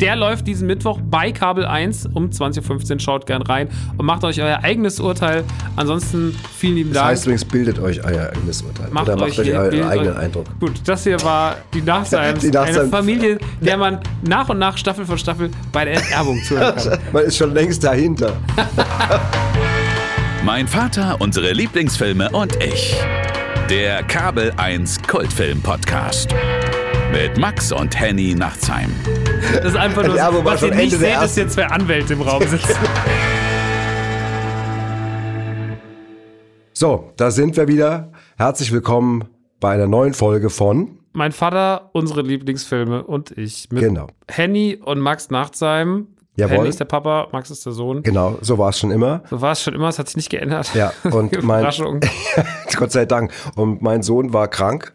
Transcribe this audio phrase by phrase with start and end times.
[0.00, 3.00] Der läuft diesen Mittwoch bei Kabel 1 um 20.15 Uhr.
[3.00, 5.42] Schaut gern rein und macht euch euer eigenes Urteil.
[5.74, 7.10] Ansonsten vielen lieben Das Dank.
[7.10, 8.88] heißt übrigens, bildet euch euer eigenes Urteil.
[8.92, 10.44] Macht Oder macht euch euch hier- euren eigenen euch- Eindruck.
[10.60, 15.18] Gut, das hier war die Nachseims- Eine Familie, der man nach und nach, Staffel für
[15.18, 16.98] Staffel, bei der Enterbung zuhören kann.
[17.12, 18.36] Man ist schon längst dahinter.
[20.44, 22.96] Mein Vater, unsere Lieblingsfilme und ich.
[23.68, 26.28] Der Kabel 1 Kultfilm Podcast.
[27.12, 28.92] Mit Max und Henny Nachtsheim.
[29.54, 32.42] Das ist einfach nur, war was ihr nicht seht, ist jetzt zwei Anwälte im Raum
[32.46, 32.74] sitzen.
[36.72, 38.12] So, da sind wir wieder.
[38.36, 39.24] Herzlich willkommen
[39.60, 40.98] bei einer neuen Folge von.
[41.12, 43.68] mein Vater, unsere Lieblingsfilme und ich.
[43.70, 44.06] Mit Genau.
[44.28, 46.08] Henny und Max Nachtsheim.
[46.36, 46.58] Jawohl.
[46.58, 48.02] Henny ist der Papa, Max ist der Sohn.
[48.04, 49.22] Genau, so war es schon immer.
[49.28, 50.72] So war es schon immer, es hat sich nicht geändert.
[50.74, 52.00] Ja, und mein, Überraschung.
[52.76, 53.32] Gott sei Dank.
[53.56, 54.92] Und mein Sohn war krank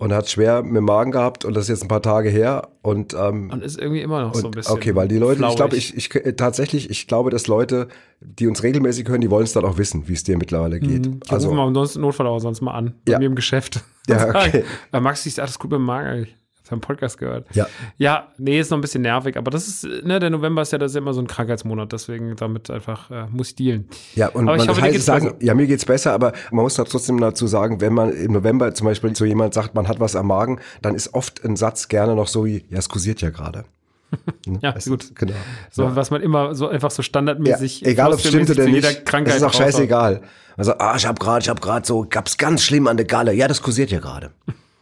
[0.00, 2.68] und hat schwer mit dem Magen gehabt und das ist jetzt ein paar Tage her.
[2.82, 4.74] Und, ähm, Und ist irgendwie immer noch so ein und bisschen.
[4.74, 7.88] okay, weil die Leute, ich glaube, ich, ich äh, tatsächlich, ich glaube, dass Leute,
[8.20, 11.04] die uns regelmäßig hören, die wollen es dann auch wissen, wie es dir mittlerweile geht.
[11.06, 12.94] Die rufen mal im Notfall auch sonst mal an.
[13.04, 13.18] Bei Ja.
[13.18, 13.84] mir im Geschäft.
[14.08, 14.64] Ja, Und okay.
[14.90, 16.22] "Ah, Max, ist alles gut mit dem Magen.
[16.24, 16.36] Ich
[16.70, 17.46] habe einen Podcast gehört.
[17.54, 17.66] Ja.
[17.98, 20.78] Ja, nee, ist noch ein bisschen nervig, aber das ist, ne, der November ist ja,
[20.78, 23.88] das ist ja immer so ein Krankheitsmonat, deswegen damit einfach äh, muss ich dealen.
[24.14, 26.62] Ja, und Aber ich man hoffe, das heißt sagen, ja, mir geht's besser, aber man
[26.64, 30.00] muss trotzdem dazu sagen, wenn man im November zum Beispiel zu jemand sagt, man hat
[30.00, 33.20] was am Magen, dann ist oft ein Satz gerne noch so wie, ja, es kursiert
[33.20, 33.64] ja gerade.
[34.60, 35.04] Ja, Das gut.
[35.04, 35.34] ist- Genau.
[35.70, 35.94] So, ja.
[35.96, 37.86] was man immer so einfach so Ja, standardmäßig.
[37.86, 40.22] egal ob es stimmt oder nicht, Krankheit ist auch scheißegal.
[40.58, 43.32] Sagt, ah, ich habe gerade, ich habe gerade so, gab's ganz schlimm an der Galle.
[43.32, 44.32] Ja, das kursiert ja gerade.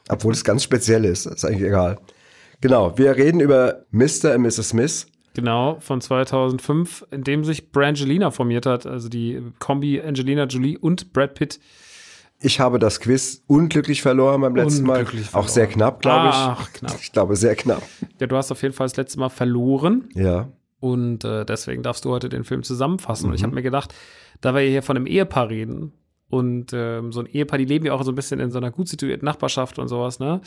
[0.08, 1.98] Obwohl es ganz speziell ist, ist eigentlich egal.
[2.60, 4.34] Genau, wir reden über Mr.
[4.34, 4.70] und Mrs.
[4.70, 5.06] Smith.
[5.34, 11.12] Genau, von 2005, in dem sich Brangelina formiert hat, also die Kombi Angelina Jolie und
[11.12, 11.60] Brad Pitt.
[12.40, 15.00] Ich habe das Quiz unglücklich verloren beim letzten Mal.
[15.00, 15.48] Unglücklich Auch verloren.
[15.50, 16.34] sehr knapp, glaube ich.
[16.34, 16.96] Ach, knapp.
[17.00, 17.82] Ich glaube, sehr knapp.
[18.20, 20.48] Ja, du hast auf jeden Fall das letzte Mal verloren Ja.
[20.80, 23.28] und äh, deswegen darfst du heute den Film zusammenfassen.
[23.28, 23.46] Und ich Mhm.
[23.46, 23.92] habe mir gedacht,
[24.40, 25.92] da wir hier von einem Ehepaar reden
[26.28, 28.70] und ähm, so ein Ehepaar, die leben ja auch so ein bisschen in so einer
[28.70, 30.40] gut situierten Nachbarschaft und sowas, ne?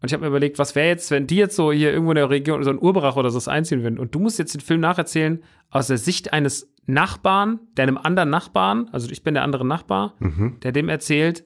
[0.00, 2.16] Und ich habe mir überlegt, was wäre jetzt, wenn die jetzt so hier irgendwo in
[2.16, 4.80] der Region, so ein Urberach oder so einziehen würden und du musst jetzt den Film
[4.80, 9.64] nacherzählen aus der Sicht eines Nachbarn, der einem anderen Nachbarn, also ich bin der andere
[9.64, 10.58] Nachbar, Mhm.
[10.60, 11.44] der dem erzählt,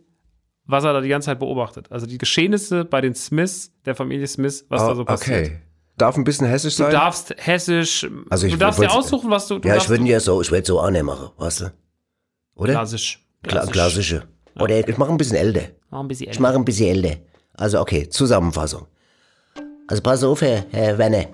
[0.64, 1.92] was er da die ganze Zeit beobachtet.
[1.92, 5.36] Also die Geschehnisse bei den Smiths, der Familie Smith, was da so passiert.
[5.36, 5.58] Ah, okay.
[5.98, 6.92] Darf ein bisschen hessisch Du sein?
[6.92, 10.18] darfst hessisch, Also ich du darfst dir aussuchen, was du, du Ja, ich würde ja
[10.18, 11.72] so, ich würde so auch nicht machen, weißt du?
[12.54, 12.72] Oder?
[12.72, 13.22] klassisch.
[13.46, 14.22] Kla klassische.
[14.58, 15.62] Oder ich mache ein bisschen älter.
[15.90, 17.16] Mach ein bisschen Ich mache ein bisschen älter.
[17.54, 18.86] Also okay, Zusammenfassung.
[19.88, 21.26] Also pass auf, Herr, Herr Werner.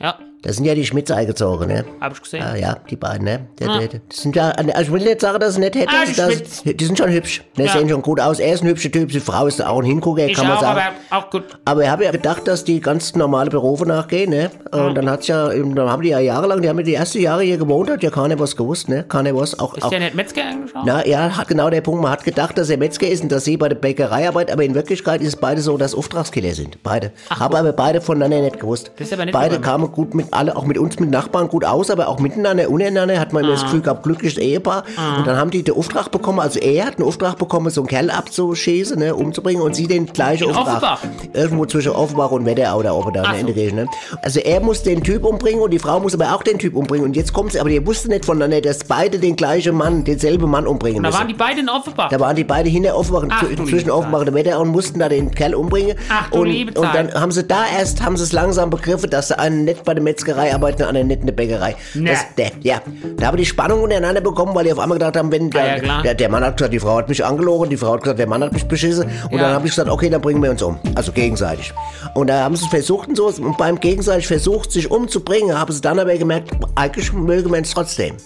[0.00, 1.84] Ja, Das sind ja die Schmitze eingezogen, ne?
[2.00, 2.44] hab ich gesehen.
[2.44, 3.46] Ah, ja, die beiden, ne?
[3.58, 5.88] Der, der, das sind ja, also ich will nicht sagen, dass sie nicht hätten.
[5.90, 6.62] Ah, die das, Schmitz.
[6.62, 7.42] die sind schon hübsch.
[7.56, 7.72] Ne, Ja.
[7.72, 8.38] sehen schon gut aus.
[8.38, 10.60] Er ist ein hübscher Typ, die Frau ist auch ein Hingucker, ich kann man auch,
[10.60, 10.80] sagen.
[11.10, 11.42] aber auch gut.
[11.64, 14.50] Aber ich habe ja gedacht, dass die ganz normale Berufe nachgehen, ne?
[14.70, 17.42] Und dann hat's ja, dann haben die ja jahrelang, die haben ja die ersten Jahre
[17.42, 19.04] hier gewohnt, hat ja keiner was gewusst, ne?
[19.08, 20.82] Keiner was, auch, Ist auch der nicht Metzger angeschaut?
[20.84, 22.00] Na ja, hat genau der Punkt.
[22.00, 24.62] Man hat gedacht, dass er Metzger ist und dass sie bei der Bäckerei arbeitet, aber
[24.62, 26.80] in Wirklichkeit ist es beide so, dass Auftragskiller sind.
[26.84, 27.10] Beide.
[27.28, 28.92] Haben aber beide voneinander nicht gewusst.
[28.98, 31.64] Das ist aber nicht beide kamen gut mit alle, auch mit uns, mit Nachbarn gut
[31.64, 33.64] aus, aber auch miteinander, untereinander hat man immer das Ah.
[33.66, 34.84] Gefühl gehabt, glückliches Ehepaar.
[35.18, 37.88] Und dann haben die den Auftrag bekommen, also er hat einen Auftrag bekommen, so einen
[37.88, 40.66] Kerl abzuschießen, ne, umzubringen und sie den gleichen Auftrag.
[40.68, 41.00] Offenbach?
[41.32, 43.54] Irgendwo zwischen Offenbach und Wetterau da oben da Ach in der.
[43.54, 43.86] Gegend, ne?
[44.22, 47.06] Also er muss den Typ umbringen und die Frau muss aber auch den Typ umbringen.
[47.06, 50.48] Und jetzt kommt sie, aber die wussten nicht voneinander, dass beide den gleichen Mann, denselben
[50.50, 51.18] Mann umbringen Da müssen.
[51.18, 52.08] waren die beiden in Offenbach.
[52.10, 55.30] Da waren die beide hinter Offenbach, Ach, zwischen Offenbach und Wetter und mussten da den
[55.32, 55.96] Kerl umbringen.
[56.08, 59.28] Ach, und, liebe und dann haben sie da erst, haben sie es langsam begriffen, dass
[59.28, 61.76] der eine nicht bei der Metzgerei arbeitet, der andere nicht der Bäckerei.
[61.94, 62.10] Nee.
[62.10, 62.80] Das, der, ja,
[63.16, 65.76] da haben die Spannung untereinander bekommen, weil die auf einmal gedacht haben, wenn der, Ah,
[65.76, 68.18] ja, der, der Mann hat gesagt, die Frau hat mich angelogen, die Frau hat gesagt,
[68.18, 69.04] der Mann hat mich beschissen.
[69.30, 69.38] Und Ja.
[69.44, 70.78] dann habe ich gesagt, okay, dann bringen wir uns um.
[70.96, 71.72] Also gegenseitig.
[72.14, 73.26] Und da haben sie es versucht und so.
[73.28, 77.72] Und beim gegenseitig versucht, sich umzubringen, haben sie dann aber gemerkt, eigentlich mögen wir uns
[77.72, 78.16] trotzdem.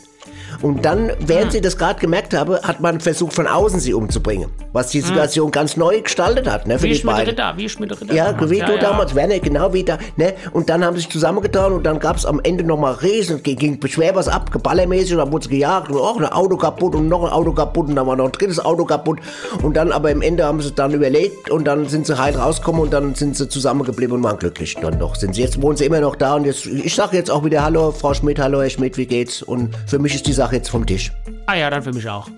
[0.61, 4.51] Und dann, während sie das gerade gemerkt haben, hat man versucht, von außen sie umzubringen.
[4.73, 7.31] Was die Situation ganz neu gestaltet hat, ne, für wie die mit beiden.
[7.31, 8.15] Ritter, wie mit Ritter.
[8.15, 10.35] Ja, wie du ja, damals, Werner, genau wie da, ne?
[10.53, 13.81] Und dann haben sie sich zusammengetan und dann gab's am Ende nochmal Riesen, ging, ging
[13.81, 17.09] beschwer was ab, geballermäßig und dann wurde sie gejagt und auch ein Auto kaputt und
[17.09, 19.21] noch ein Auto kaputt und dann war noch ein drittes Auto kaputt
[19.63, 22.35] und dann aber im Ende haben sie es dann überlegt und dann sind sie heil
[22.35, 24.77] rausgekommen und dann sind sie zusammengeblieben und waren glücklich.
[24.81, 27.31] Dann doch sind sie, jetzt wohnen sie immer noch da und jetzt, ich sage jetzt
[27.31, 29.43] auch wieder Hallo, Frau Schmidt, hallo Herr Schmidt, wie geht's?
[29.43, 31.13] Und für mich ist die Sache jetzt vom Tisch.
[31.47, 32.29] Ah ja, dann für mich auch.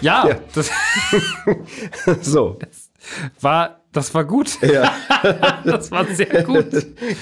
[0.00, 0.70] Ja, das
[2.22, 2.58] So.
[3.42, 4.58] war Das war gut.
[4.62, 4.90] Ja.
[5.64, 6.66] das war sehr gut.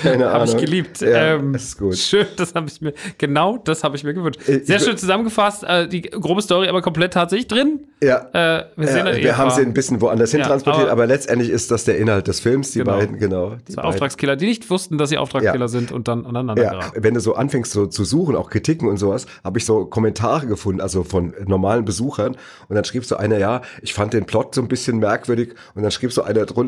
[0.02, 0.64] Keine Habe ich Ahnung.
[0.64, 1.00] geliebt.
[1.00, 1.96] Ja, ähm, ist gut.
[1.98, 4.40] Schön, das habe ich mir, genau das habe ich mir gewünscht.
[4.46, 5.64] Ich Sehr wür- schön zusammengefasst.
[5.64, 7.80] Äh, die grobe Story aber komplett tatsächlich drin.
[8.02, 8.28] Ja.
[8.32, 11.70] Äh, wir Ja, wir haben sie ein bisschen woanders hin transportiert, aber- aber, letztendlich ist
[11.72, 12.92] das der Inhalt des Films, die Genau.
[12.98, 13.56] beiden, genau.
[13.68, 13.88] Die beiden.
[13.88, 17.02] Auftragskiller, die nicht wussten, dass sie Auftragskiller sind und dann aneinander Ja, geraten.
[17.02, 20.46] wenn du so anfängst so zu suchen, auch Kritiken und sowas, habe ich so Kommentare
[20.46, 22.36] gefunden, also von normalen Besuchern.
[22.68, 25.54] Und dann schrieb so einer, ja, ich fand den Plot so ein bisschen merkwürdig.
[25.74, 26.59] Und dann schrieb so einer drunter,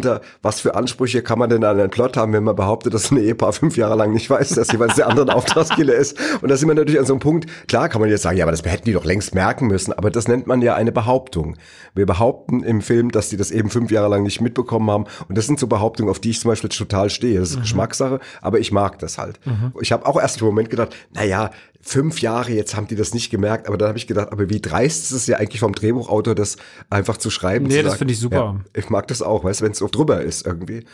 [0.43, 3.19] was für Ansprüche kann man denn an einen Plot haben, wenn man behauptet, dass ein
[3.19, 6.19] Ehepaar fünf Jahre lang nicht weiß, dass jeweils der andere ein Auftragskiller ist.
[6.41, 8.45] Und da sind wir natürlich an so einem Punkt, klar kann man jetzt sagen, ja,
[8.45, 9.93] aber das hätten die doch längst merken müssen.
[9.93, 11.57] Aber das nennt man ja eine Behauptung.
[11.95, 15.05] Wir behaupten im Film, dass die das eben fünf Jahre lang nicht mitbekommen haben.
[15.29, 17.41] Und das sind so Behauptungen, auf die ich zum Beispiel total stehe.
[17.41, 19.41] Das ist Geschmackssache, aber ich mag das halt.
[19.81, 21.51] Ich habe auch erst im Moment gedacht, na ja,
[21.83, 23.67] fünf Jahre, jetzt haben die das nicht gemerkt.
[23.67, 26.57] Aber dann habe ich gedacht, aber wie dreist ist es ja eigentlich vom Drehbuchautor, das
[26.89, 27.67] einfach zu schreiben.
[27.67, 28.37] Nee, zu das finde ich super.
[28.37, 30.85] Ja, ich mag das auch, weißt du, wenn es so drüber ist irgendwie.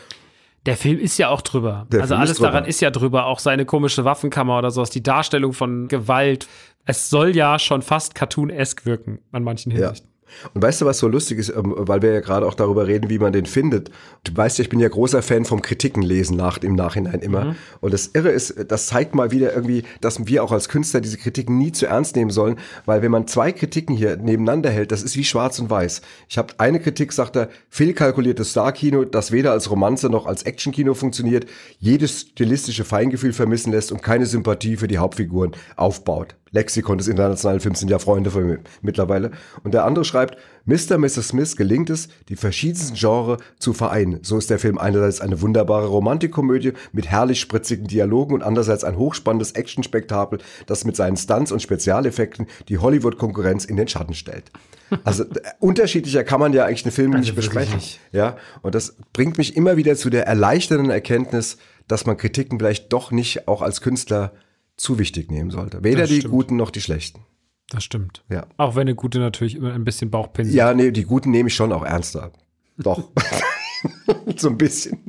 [0.65, 1.87] Der Film ist ja auch drüber.
[1.91, 2.51] Der also Film ist alles drüber.
[2.51, 3.25] daran ist ja drüber.
[3.27, 4.89] Auch seine komische Waffenkammer oder sowas.
[4.89, 6.47] Die Darstellung von Gewalt.
[6.85, 9.71] Es soll ja schon fast cartoon-esk wirken an manchen.
[9.71, 10.08] Hinsichten.
[10.53, 13.09] Und weißt du, was so lustig ist, ähm, weil wir ja gerade auch darüber reden,
[13.09, 13.89] wie man den findet.
[14.23, 17.55] Du weißt ja, ich bin ja großer Fan vom Kritikenlesen nach, im Nachhinein immer.
[17.81, 21.17] Und das Irre ist, das zeigt mal wieder irgendwie, dass wir auch als Künstler diese
[21.17, 25.03] Kritiken nie zu ernst nehmen sollen, weil wenn man zwei Kritiken hier nebeneinander hält, das
[25.03, 26.01] ist wie schwarz und weiß.
[26.27, 30.93] Ich habe eine Kritik, sagt er, fehlkalkuliertes Star-Kino, das weder als Romanze noch als Actionkino
[30.93, 31.45] funktioniert,
[31.79, 36.35] jedes stilistische Feingefühl vermissen lässt und keine Sympathie für die Hauptfiguren aufbaut.
[36.51, 39.31] Lexikon des internationalen Films sind ja Freunde von mir mittlerweile.
[39.63, 40.95] Und der andere schreibt, Mr.
[40.95, 41.29] und Mrs.
[41.29, 44.19] Smith gelingt es, die verschiedensten Genres zu vereinen.
[44.21, 48.97] So ist der Film einerseits eine wunderbare Romantikkomödie mit herrlich spritzigen Dialogen und andererseits ein
[48.97, 54.51] hochspannendes Actionspektakel, das mit seinen Stunts und Spezialeffekten die Hollywood-Konkurrenz in den Schatten stellt.
[55.03, 55.27] Also äh,
[55.59, 57.79] unterschiedlicher kann man ja eigentlich einen Film nicht wirklich besprechen.
[58.11, 61.57] Ja, und das bringt mich immer wieder zu der erleichternden Erkenntnis,
[61.87, 64.33] dass man Kritiken vielleicht doch nicht auch als Künstler
[64.79, 65.83] zu wichtig nehmen sollte.
[65.83, 67.21] Weder die guten noch die schlechten.
[67.69, 68.23] Das stimmt.
[68.29, 68.47] Ja.
[68.57, 70.55] Auch wenn eine gute natürlich immer ein bisschen Bauchpinsel.
[70.55, 72.31] Ja, nee, die guten nehme ich schon auch ernster.
[72.77, 73.03] Doch.
[74.37, 75.08] so ein bisschen.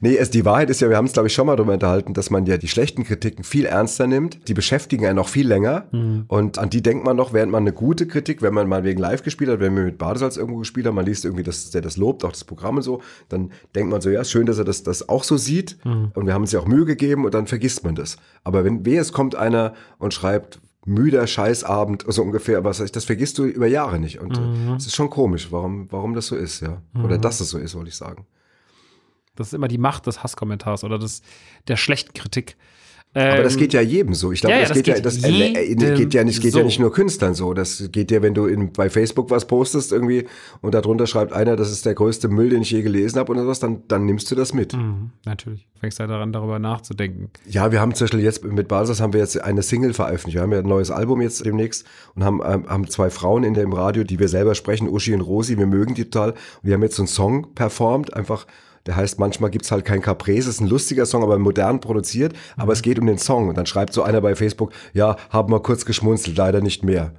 [0.00, 2.14] Nee, es, die Wahrheit ist ja, wir haben es glaube ich schon mal darüber unterhalten,
[2.14, 4.48] dass man ja die schlechten Kritiken viel ernster nimmt.
[4.48, 5.86] Die beschäftigen einen noch viel länger.
[6.28, 9.00] Und an die denkt man noch, während man eine gute Kritik, wenn man mal wegen
[9.00, 11.80] live gespielt hat, wenn man mit Badesalz irgendwo gespielt hat, man liest irgendwie, dass der
[11.80, 14.64] das lobt, auch das Programm und so, dann denkt man so, ja, schön, dass er
[14.64, 15.78] das, das auch so sieht.
[16.14, 18.16] Und wir haben uns ja auch Mühe gegeben und dann vergisst man das.
[18.44, 23.04] Aber wenn, wehe, es kommt einer und schreibt, müder Scheißabend, so ungefähr, was ich, das
[23.04, 24.20] vergisst du über Jahre nicht.
[24.20, 26.80] Und äh, es ist schon komisch, warum, warum das so ist, ja.
[27.04, 28.26] Oder dass es so ist, wollte ich sagen.
[29.36, 31.22] Das ist immer die Macht des Hasskommentars oder des,
[31.68, 32.56] der schlechten Kritik.
[33.12, 34.30] Aber das Ähm, geht ja jedem so.
[34.30, 36.22] Ich glaube, ja, ja, das, das geht ja, geht das äh, äh, jedem geht ja
[36.22, 36.64] nicht, geht ja so.
[36.64, 37.54] nicht nur Künstlern so.
[37.54, 40.28] Das geht ja, wenn du in, bei Facebook was postest irgendwie
[40.60, 43.48] und darunter schreibt einer, das ist der größte Müll, den ich je gelesen habe oder
[43.48, 44.74] was, dann, dann nimmst du das mit.
[44.74, 45.66] Mhm, natürlich.
[45.80, 47.30] Fängst halt daran, darüber nachzudenken.
[47.48, 50.36] Ja, wir haben zum Beispiel jetzt mit Basas haben wir jetzt eine Single veröffentlicht.
[50.36, 51.84] Wir haben ja ein neues Album jetzt demnächst
[52.14, 55.22] und haben, ähm, haben zwei Frauen in dem Radio, die wir selber sprechen, Uschi und
[55.22, 55.58] Rosi.
[55.58, 56.30] Wir mögen die total.
[56.30, 58.46] Und die haben jetzt so einen Song performt, einfach.
[58.86, 62.34] Der heißt, manchmal gibt's halt kein Caprese, ist ein lustiger Song, aber modern produziert.
[62.56, 63.48] Aber es geht um den Song.
[63.48, 67.12] Und dann schreibt so einer bei Facebook, ja, haben wir kurz geschmunzelt, leider nicht mehr.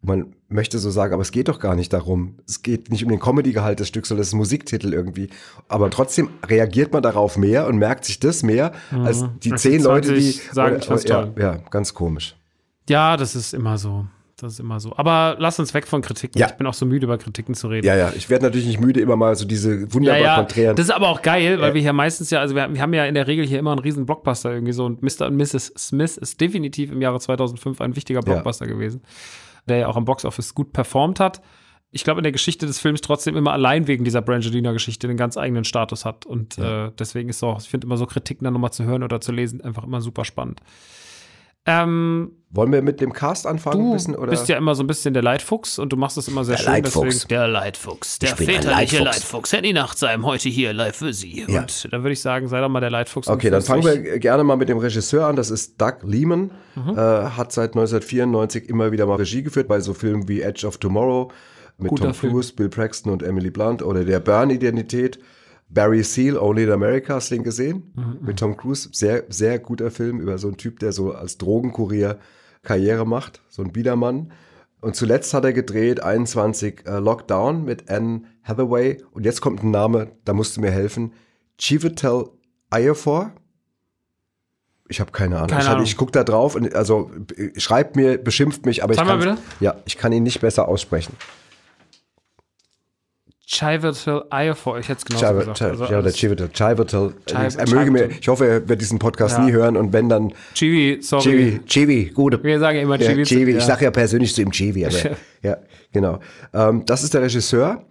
[0.00, 2.38] Man möchte so sagen, aber es geht doch gar nicht darum.
[2.46, 5.28] Es geht nicht um den Comedy-Gehalt des Stücks, sondern das ist ein Musiktitel irgendwie.
[5.68, 9.82] Aber trotzdem reagiert man darauf mehr und merkt sich das mehr als die Als zehn
[9.82, 12.36] Leute, die 20 sagen, ich fand's ja, ja, ganz komisch.
[12.88, 14.06] Ja, das ist immer so.
[14.40, 14.94] Das ist immer so.
[14.96, 16.38] Aber lass uns weg von Kritiken.
[16.40, 16.46] Ja.
[16.46, 17.84] Ich bin auch so müde, über Kritiken zu reden.
[17.86, 20.76] Ja, ja, ich werde natürlich nicht müde, immer mal so diese wunderbar Ja, ja, konträren.
[20.76, 21.74] das ist aber auch geil, weil Ja.
[21.74, 23.80] wir hier meistens ja, also wir, wir haben ja in der Regel hier immer einen
[23.80, 25.26] riesen Blockbuster irgendwie so und Mr.
[25.26, 25.72] und Mrs.
[25.76, 29.02] Smith ist definitiv im Jahre 2005 ein wichtiger Blockbuster gewesen,
[29.68, 31.40] der ja auch am Boxoffice gut performt hat.
[31.90, 35.36] Ich glaube, in der Geschichte des Films trotzdem immer allein wegen dieser Brangelina-Geschichte einen ganz
[35.36, 38.70] eigenen Status hat und äh, deswegen ist auch, ich finde immer so Kritiken dann nochmal
[38.72, 40.60] zu hören oder zu lesen einfach immer super spannend.
[41.68, 43.78] Ähm, Wollen wir mit dem Cast anfangen?
[43.78, 44.30] Du ein bisschen, oder?
[44.30, 46.62] bist ja immer so ein bisschen der Leitfuchs und du machst es immer sehr Der
[46.62, 46.72] schön.
[46.72, 47.04] Leitfuchs.
[47.04, 49.04] Deswegen, der Leitfuchs, der väterliche Leitfuchs.
[49.04, 49.52] Leitfuchs.
[49.52, 51.44] Henny Nachtsheim, heute hier live für Sie.
[51.46, 51.60] Ja.
[51.60, 53.28] Und dann würde ich sagen, sei doch mal der Leitfuchs.
[53.28, 55.36] Okay, und dann fangen wir gerne mal mit dem Regisseur an.
[55.36, 56.50] Das ist Doug Lehman.
[56.74, 56.96] Mhm.
[56.96, 60.78] Äh, hat seit 1994 immer wieder mal Regie geführt bei so Filmen wie Edge of
[60.78, 61.30] Tomorrow
[61.76, 62.30] mit Guter Tom.
[62.30, 65.18] Cruise, Bill Paxton und Emily Blunt oder der Burn-Identität.
[65.70, 67.92] Barry Seal, Only in America, hast du den gesehen?
[67.94, 68.18] Mhm.
[68.22, 68.88] Mit Tom Cruise.
[68.92, 72.18] Sehr, sehr guter Film über so einen Typ, der so als Drogenkurier
[72.62, 73.42] Karriere macht.
[73.48, 74.32] So ein Biedermann.
[74.80, 79.02] Und zuletzt hat er gedreht 21 äh, Lockdown mit Anne Hathaway.
[79.10, 81.12] Und jetzt kommt ein Name, da musst du mir helfen.
[81.58, 82.30] Chiwetel
[82.70, 83.32] Ejiofor.
[84.88, 85.48] Ich habe keine Ahnung.
[85.48, 85.84] Keine ich, Ahnung.
[85.84, 87.10] ich gucke da drauf und also
[87.56, 90.66] schreibt mir, beschimpft mich, aber Sag ich mal kann ja, ich kann ihn nicht besser
[90.66, 91.14] aussprechen.
[93.50, 95.62] Chivetal Iofor, ich hätte es genauso Chive- gesagt.
[95.62, 96.50] Also ja, oder Chivetal.
[96.52, 97.14] Chivetal.
[97.26, 99.44] Chive- Er möge mir, ich hoffe, er wird diesen Podcast Ja.
[99.44, 101.22] nie hören und wenn dann Chivi, sorry.
[101.22, 102.44] Chivi, Chivi, gut.
[102.44, 103.22] Wir sagen ja immer Ja, Chivi.
[103.24, 103.52] Chivi.
[103.52, 103.58] ja.
[103.58, 104.94] Ich sage ja persönlich zu ihm Chivi, aber
[105.42, 105.56] ja,
[105.94, 106.20] genau.
[106.52, 107.82] Ähm, das ist der Regisseur.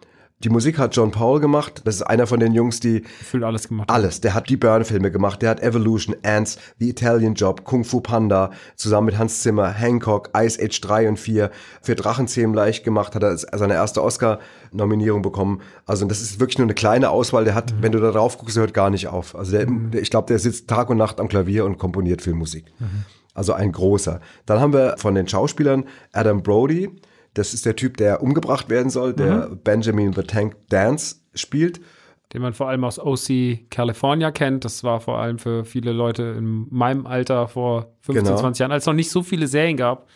[0.44, 1.82] Die Musik hat John Paul gemacht.
[1.86, 3.90] Das ist einer von den Jungs, die Gefühlt alles gemacht.
[3.90, 4.22] alles.
[4.22, 5.42] Der hat die Burn-Filme gemacht.
[5.42, 10.30] Der hat Evolution, Ants, The Italian Job, Kung Fu Panda, zusammen mit Hans Zimmer, Hancock,
[10.38, 11.50] Ice Age 3 und 4.
[11.82, 15.62] Für Drachenzähmen leicht gemacht, hat er seine erste Oscar-Nominierung bekommen.
[15.88, 17.44] Also das ist wirklich nur eine kleine Auswahl.
[17.44, 19.36] Der hat, wenn du da drauf guckst, hört gar nicht auf.
[19.36, 22.66] Also der, der, ich glaube, der sitzt Tag und Nacht am Klavier und komponiert Filmmusik.
[23.34, 24.20] Also ein großer.
[24.46, 26.92] Dann haben wir von den Schauspielern Adam Brody.
[27.38, 31.80] Das ist der Typ, der umgebracht werden soll, der Benjamin the Tank Dance spielt.
[32.34, 34.66] den man vor allem aus OC California kennt.
[34.66, 38.38] Das war vor allem für viele Leute in meinem Alter vor 15, Genau.
[38.38, 40.08] 20 Jahren, als es noch nicht so viele Serien gab,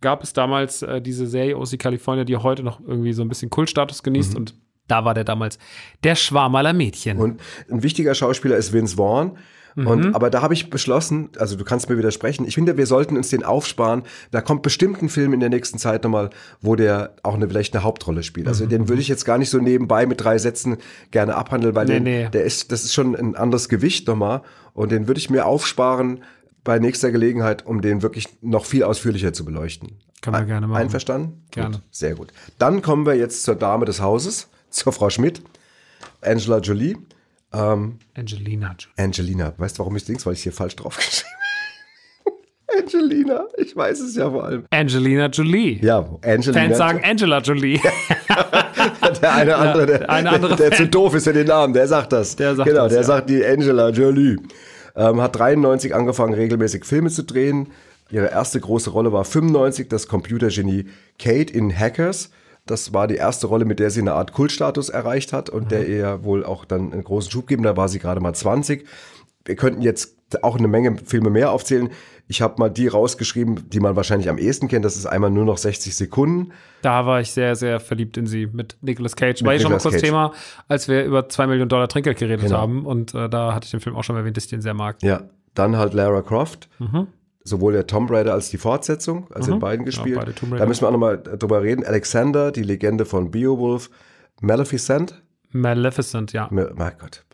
[0.00, 3.50] gab es damals äh, diese Serie OC California, die heute noch irgendwie so ein bisschen
[3.50, 4.36] Kultstatus genießt.
[4.36, 4.54] Und
[4.86, 5.58] da war der damals
[6.04, 7.18] der Schwarm aller Mädchen.
[7.18, 9.36] Und ein wichtiger Schauspieler ist Vince Vaughn.
[9.76, 13.16] Und, aber da habe ich beschlossen, also du kannst mir widersprechen, ich finde, wir sollten
[13.16, 14.02] uns den aufsparen.
[14.32, 17.74] Da kommt bestimmt ein Film in der nächsten Zeit nochmal, wo der auch eine, vielleicht
[17.74, 18.48] eine Hauptrolle spielt.
[18.48, 20.78] Also den würde ich jetzt gar nicht so nebenbei mit drei Sätzen
[21.12, 22.28] gerne abhandeln, weil Nee, den, nee.
[22.32, 24.42] der ist, das ist schon ein anderes Gewicht nochmal.
[24.74, 26.22] Und den würde ich mir aufsparen
[26.64, 29.98] bei nächster Gelegenheit, um den wirklich noch viel ausführlicher zu beleuchten.
[30.24, 30.80] Wir Ein- gerne machen.
[30.82, 31.44] Einverstanden?
[31.52, 31.76] Gerne.
[31.76, 32.32] Gut, sehr gut.
[32.58, 35.40] Dann kommen wir jetzt zur Dame des Hauses, zur Frau Schmidt,
[36.20, 36.96] Angela Jolie.
[37.50, 38.94] Angelina Jolie.
[38.96, 39.54] Angelina.
[39.56, 40.26] Weißt du, warum ich links?
[40.26, 42.36] Weil ich hier falsch draufgeschrieben habe.
[42.82, 43.44] Angelina.
[43.56, 44.64] Ich weiß es ja vor allem.
[44.70, 45.78] Angelina Jolie.
[45.80, 46.52] Ja, Angelina.
[46.52, 47.80] Fans sagen Angela Jolie.
[49.22, 51.72] der eine andere, der, der eine andere der, der zu doof ist für den Namen,
[51.72, 52.36] der sagt das.
[52.36, 53.06] Der sagt genau, das, der ja.
[53.06, 54.36] sagt die Angela Jolie.
[54.94, 57.68] Ähm, hat 93 angefangen, regelmäßig Filme zu drehen.
[58.10, 60.86] Ihre erste große Rolle war 95, das Computergenie
[61.18, 62.30] Kate in Hackers.
[62.70, 65.88] Das war die erste Rolle, mit der sie eine Art Kultstatus erreicht hat und der
[65.88, 67.62] ihr wohl auch dann einen großen Schub geben.
[67.62, 68.86] Da war sie gerade mal 20.
[69.44, 71.88] Wir könnten jetzt auch eine Menge Filme mehr aufzählen.
[72.30, 74.84] Ich habe mal die rausgeschrieben, die man wahrscheinlich am ehesten kennt.
[74.84, 76.52] Das ist einmal nur noch 60 Sekunden.
[76.82, 79.42] Da war ich sehr, sehr verliebt in sie mit Nicolas Cage.
[79.44, 80.02] War ja schon mal kurz Cage.
[80.04, 80.32] Thema,
[80.68, 82.58] als wir über zwei Millionen Dollar Trinkgeld geredet Genau.
[82.58, 82.84] haben.
[82.84, 84.96] Und äh, da hatte ich den Film auch schon erwähnt, dass ich den sehr mag.
[85.02, 85.22] Ja,
[85.54, 86.68] dann halt Lara Croft.
[86.78, 87.06] Mhm.
[87.48, 90.18] Sowohl der Tomb Raider als die Fortsetzung, also in beiden gespielt.
[90.18, 90.64] beide Tomb Raider.
[90.64, 91.84] da müssen wir auch nochmal drüber reden.
[91.84, 93.90] Alexander, die Legende von Beowulf.
[94.40, 95.22] Maleficent.
[95.50, 96.48] Maleficent, ja.
[96.50, 97.24] Me- Mein Gott.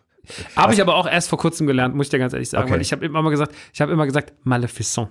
[0.56, 2.64] Habe ich aber auch erst vor kurzem gelernt, muss ich dir ganz ehrlich sagen.
[2.64, 2.75] Okay.
[2.75, 5.09] Weil ich habe immer gesagt, ich habe immer gesagt, Maleficent.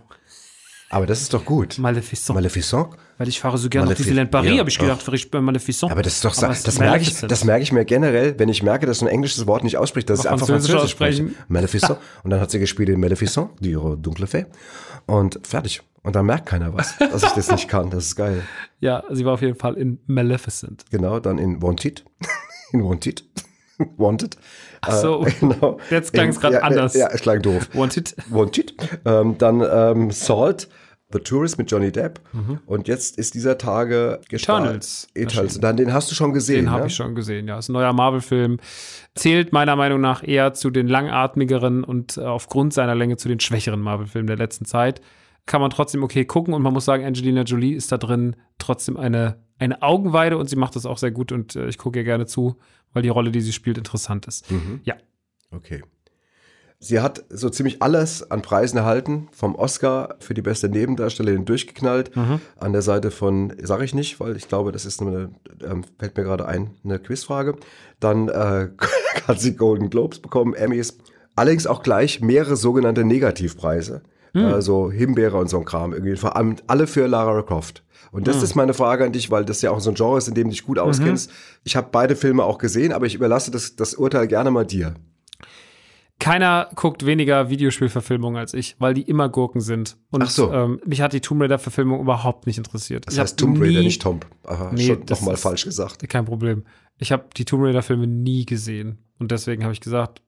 [0.93, 1.79] Aber das ist doch gut.
[1.79, 2.35] Maleficent.
[2.35, 2.89] Maleficent?
[3.17, 5.43] weil ich fahre so gerne nach Malefic- Disneyland Paris, Ja, habe ich gedacht, ich bin
[5.43, 5.91] Maleficent.
[5.91, 8.63] Aber das ist doch, das, ist merke ich, das merke ich mir generell, wenn ich
[8.63, 11.29] merke, dass du ein englisches Wort nicht ausspricht, dass ich einfach Französisch Französisch aussprechen.
[11.29, 11.45] spreche.
[11.47, 12.00] Maleficent.
[12.23, 14.45] Und dann hat sie gespielt in Maleficent, die dunkle Fee.
[15.05, 15.81] Und fertig.
[16.03, 17.89] Und dann merkt keiner was, dass ich das nicht kann.
[17.89, 18.43] Das ist geil.
[18.79, 20.85] ja, sie war auf jeden Fall in Maleficent.
[20.91, 22.03] Genau, dann in Wanted.
[22.73, 23.23] In Wanted.
[23.97, 24.35] Wanted.
[24.81, 25.25] Ach so.
[25.25, 25.77] Äh, genau.
[25.91, 26.95] Jetzt klang es gerade ja, anders.
[26.95, 27.69] Ja, es klang doof.
[27.73, 28.15] Wanted.
[28.29, 28.73] Wanted.
[29.05, 30.69] Ähm, dann ähm, Salt,
[31.13, 32.20] The Tourist mit Johnny Depp.
[32.34, 32.60] Mhm.
[32.65, 34.65] Und jetzt ist dieser Tage gestartet.
[34.65, 35.60] Eternals Eternals.
[35.60, 36.88] Dann, den hast du schon gesehen, Den habe ne?
[36.88, 37.60] ich schon gesehen, ja.
[37.60, 38.58] Ist ein neuer Marvel-Film.
[39.15, 43.39] Zählt meiner Meinung nach eher zu den langatmigeren und äh, aufgrund seiner Länge zu den
[43.39, 45.01] schwächeren Marvel-Filmen der letzten Zeit.
[45.46, 48.98] Kann man trotzdem okay gucken und man muss sagen, Angelina Jolie ist da drin trotzdem
[48.98, 52.05] eine, eine Augenweide und sie macht das auch sehr gut und äh, ich gucke ihr
[52.05, 52.55] gerne zu,
[52.93, 54.50] weil die Rolle, die sie spielt, interessant ist.
[54.50, 54.82] Mhm.
[54.84, 54.96] Ja.
[55.51, 55.84] Okay.
[56.86, 62.13] Sie hat so ziemlich alles an Preisen erhalten, vom Oscar für die beste Nebendarstellerin durchgeknallt,
[62.16, 62.42] Mhm.
[62.60, 65.30] an der Seite von, sage ich nicht, weil ich glaube, das ist eine,
[65.63, 67.56] ähm, fällt mir gerade ein, eine Quizfrage.
[68.02, 68.68] Dann äh,
[69.28, 70.98] hat sie Golden Globes bekommen, Emmys,
[71.38, 74.02] allerdings auch gleich mehrere sogenannte Negativpreise,
[74.34, 74.46] Hm.
[74.46, 77.84] also Himbeere und so ein Kram, irgendwie vor allem alle für Lara Croft.
[78.12, 80.28] Und das ist meine Frage an dich, weil das ja auch so ein Genre ist,
[80.28, 81.32] in dem du dich gut auskennst.
[81.63, 84.96] Ich habe beide Filme auch gesehen, aber ich überlasse das, das Urteil gerne mal dir.
[86.24, 89.98] Keiner guckt weniger Videospielverfilmungen als ich, weil die immer Gurken sind.
[90.12, 90.51] Und Ach so.
[90.53, 93.06] ähm, mich hat die Tomb Raider-Verfilmung überhaupt nicht interessiert.
[93.08, 94.25] Das Ich heißt Tomb Raider, nie- nicht Tomb.
[94.46, 96.08] Aha, Nee, schon nochmal falsch gesagt.
[96.10, 96.63] Kein Problem.
[96.98, 99.00] Ich habe die Tomb Raider-Filme nie gesehen.
[99.20, 100.22] Und deswegen habe ich gesagt,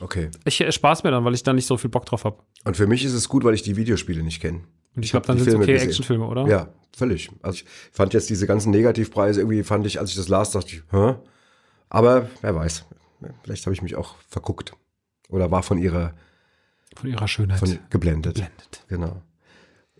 [0.00, 0.30] Okay.
[0.44, 2.38] ich äh, spaß mir dann, weil ich da nicht so viel Bock drauf habe.
[2.64, 4.60] Und für mich ist es gut, weil ich die Videospiele nicht kenne.
[4.96, 5.88] Und ich hab glaube, dann sind es okay gesehen.
[5.88, 6.46] Actionfilme, oder?
[6.48, 7.30] Ja, völlig.
[7.42, 10.74] Also ich fand jetzt diese ganzen Negativpreise irgendwie, fand ich, als ich das las, dachte
[10.74, 11.14] ich, hä?
[11.88, 12.84] Aber wer weiß.
[13.44, 14.72] Vielleicht habe ich mich auch verguckt.
[15.28, 16.14] Oder war von ihrer,
[16.96, 17.58] Von ihrer Schönheit.
[17.58, 18.34] von geblendet.
[18.36, 18.84] Geblendet.
[18.88, 19.22] Genau.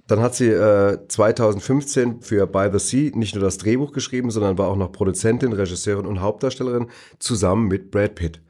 [0.06, 4.56] Dann hat sie äh, 2015 für By the Sea nicht nur das Drehbuch geschrieben, sondern
[4.56, 8.40] war auch noch Produzentin, Regisseurin und Hauptdarstellerin zusammen mit Brad Pitt.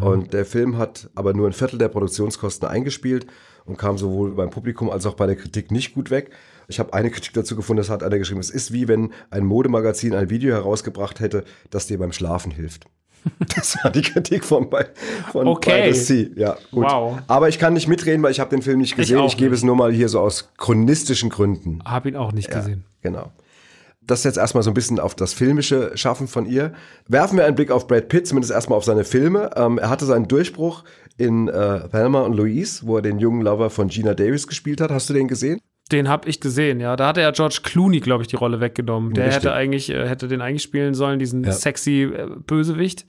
[0.00, 3.24] Und der Film hat aber nur ein Viertel der Produktionskosten eingespielt
[3.66, 6.32] und kam sowohl beim Publikum als auch bei der Kritik nicht gut weg.
[6.66, 9.44] Ich habe eine Kritik dazu gefunden, das hat einer geschrieben, es ist wie wenn ein
[9.44, 12.86] Modemagazin ein Video herausgebracht hätte, das dir beim Schlafen hilft.
[13.56, 14.86] Das war die Kritik von, bei,
[15.32, 15.92] von Okay.
[15.92, 16.28] Sea.
[16.36, 16.84] Ja, gut.
[16.84, 17.18] Wow.
[17.26, 19.18] Aber ich kann nicht mitreden, weil ich habe den Film nicht gesehen.
[19.18, 19.58] auch Ich, gebe nicht.
[19.60, 21.80] es nur mal hier so aus chronistischen Gründen.
[21.84, 22.84] Hab ihn auch nicht gesehen.
[23.02, 23.32] Genau.
[24.02, 26.72] Das jetzt erstmal so ein bisschen auf das filmische Schaffen von ihr.
[27.08, 29.50] Werfen wir einen Blick auf Brad Pitt, zumindest erstmal auf seine Filme.
[29.56, 30.84] Ähm, er hatte seinen Durchbruch
[31.16, 34.90] in äh, Thelma und Louise, wo er den jungen Lover von Gina Davis gespielt hat.
[34.92, 35.60] Hast du den gesehen?
[35.92, 36.96] Den hab ich gesehen, ja.
[36.96, 39.14] Da hatte ja George Clooney, glaube ich, die Rolle weggenommen.
[39.14, 39.44] Der Richtig.
[39.44, 41.52] hätte eigentlich, äh, hätte den eigentlich spielen sollen, diesen Ja.
[41.52, 43.06] sexy äh, Bösewicht.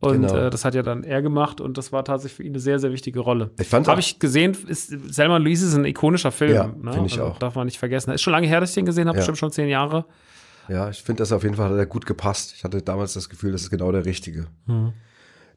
[0.00, 0.36] Und Genau.
[0.36, 2.78] äh, das hat ja dann er gemacht und das war tatsächlich für ihn eine sehr,
[2.78, 3.50] sehr wichtige Rolle.
[3.58, 6.52] Ich fand's Habe ich gesehen, ist, Selma Louise ist ein ikonischer Film.
[6.54, 6.92] Ja, ne?
[6.92, 7.38] finde ich also, auch.
[7.38, 8.10] Darf man nicht vergessen.
[8.12, 9.20] Ist schon lange her, dass ich den gesehen habe, Ja.
[9.20, 10.04] bestimmt schon zehn Jahre.
[10.68, 12.54] Ja, ich finde das auf jeden Fall hat er gut gepasst.
[12.56, 14.46] Ich hatte damals das Gefühl, das ist genau der richtige.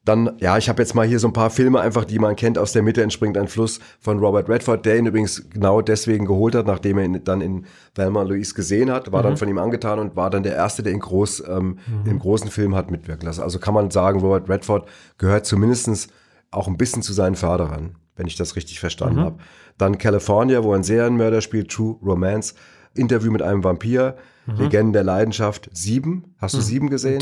[0.07, 2.57] Dann, ja, ich habe jetzt mal hier so ein paar Filme einfach, die man kennt.
[2.57, 6.55] Aus der Mitte entspringt ein Fluss von Robert Redford, der ihn übrigens genau deswegen geholt
[6.55, 7.65] hat, nachdem er ihn dann in
[7.97, 10.93] und Louise gesehen hat, war dann von ihm angetan und war dann der Erste, der
[10.93, 13.41] ihn groß, ähm, im großen Film hat mitwirken lassen.
[13.41, 14.87] Also kann man sagen, Robert Redford
[15.17, 16.07] gehört zumindestens
[16.51, 19.37] auch ein bisschen zu seinen Förderern, wenn ich das richtig verstanden habe.
[19.77, 22.55] Dann California, wo ein Serienmörder spielt, True Romance,
[22.93, 26.33] Interview mit einem Vampir, Legenden der Leidenschaft, Sieben.
[26.37, 27.19] Hast du Sieben gesehen?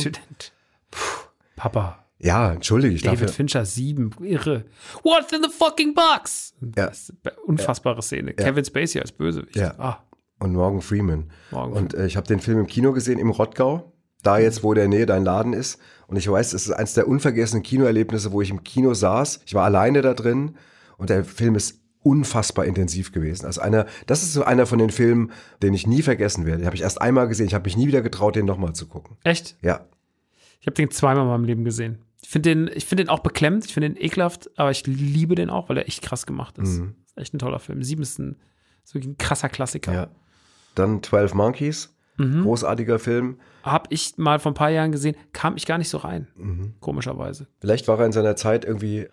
[1.56, 2.05] Papa.
[2.17, 4.65] Ja, entschuldige, ich David ja, Fincher, sieben, irre.
[5.03, 6.53] What's in the fucking box?
[6.62, 6.88] Ja.
[6.88, 8.34] Das ist eine unfassbare Szene.
[8.34, 9.55] Kevin Spacey als Bösewicht.
[9.57, 9.75] Ja.
[9.77, 10.03] Ah,
[10.39, 11.31] und Morgan Freeman.
[11.51, 13.91] Morgan und äh, ich habe den Film im Kino gesehen, im Rottgau,
[14.24, 15.79] da jetzt, wo der Nähe dein Laden ist.
[16.07, 19.41] Und ich weiß, es ist eines der unvergessenen Kinoerlebnisse, wo ich im Kino saß.
[19.45, 20.55] Ich war alleine da drin
[20.98, 23.45] und der Film ist unfassbar intensiv gewesen.
[23.45, 25.31] Also einer, das ist so einer von den Filmen,
[25.63, 26.60] den ich nie vergessen werde.
[26.60, 27.48] Den habe ich erst einmal gesehen.
[27.48, 29.17] Ich habe mich nie wieder getraut, den nochmal zu gucken.
[29.24, 29.57] echt?
[29.62, 29.86] Ja,
[30.60, 32.00] Ich habe den zweimal in meinem Leben gesehen.
[32.25, 35.36] Ich finde den, ich finde den auch beklemmt, ich finde den ekelhaft, aber ich liebe
[35.36, 36.79] den auch, weil er echt krass gemacht ist.
[36.79, 37.84] Ist echt ein toller Film.
[37.84, 38.38] Sieben ist ein,
[38.91, 39.94] wirklich ein krasser Klassiker.
[39.94, 40.08] ja.
[40.74, 43.39] Dann 12 Monkeys, großartiger Film.
[43.62, 46.27] Hab ich mal vor ein paar Jahren gesehen, kam ich gar nicht so rein.
[46.36, 46.74] Mhm.
[46.79, 47.48] Komischerweise.
[47.60, 49.08] Vielleicht war er in seiner Zeit irgendwie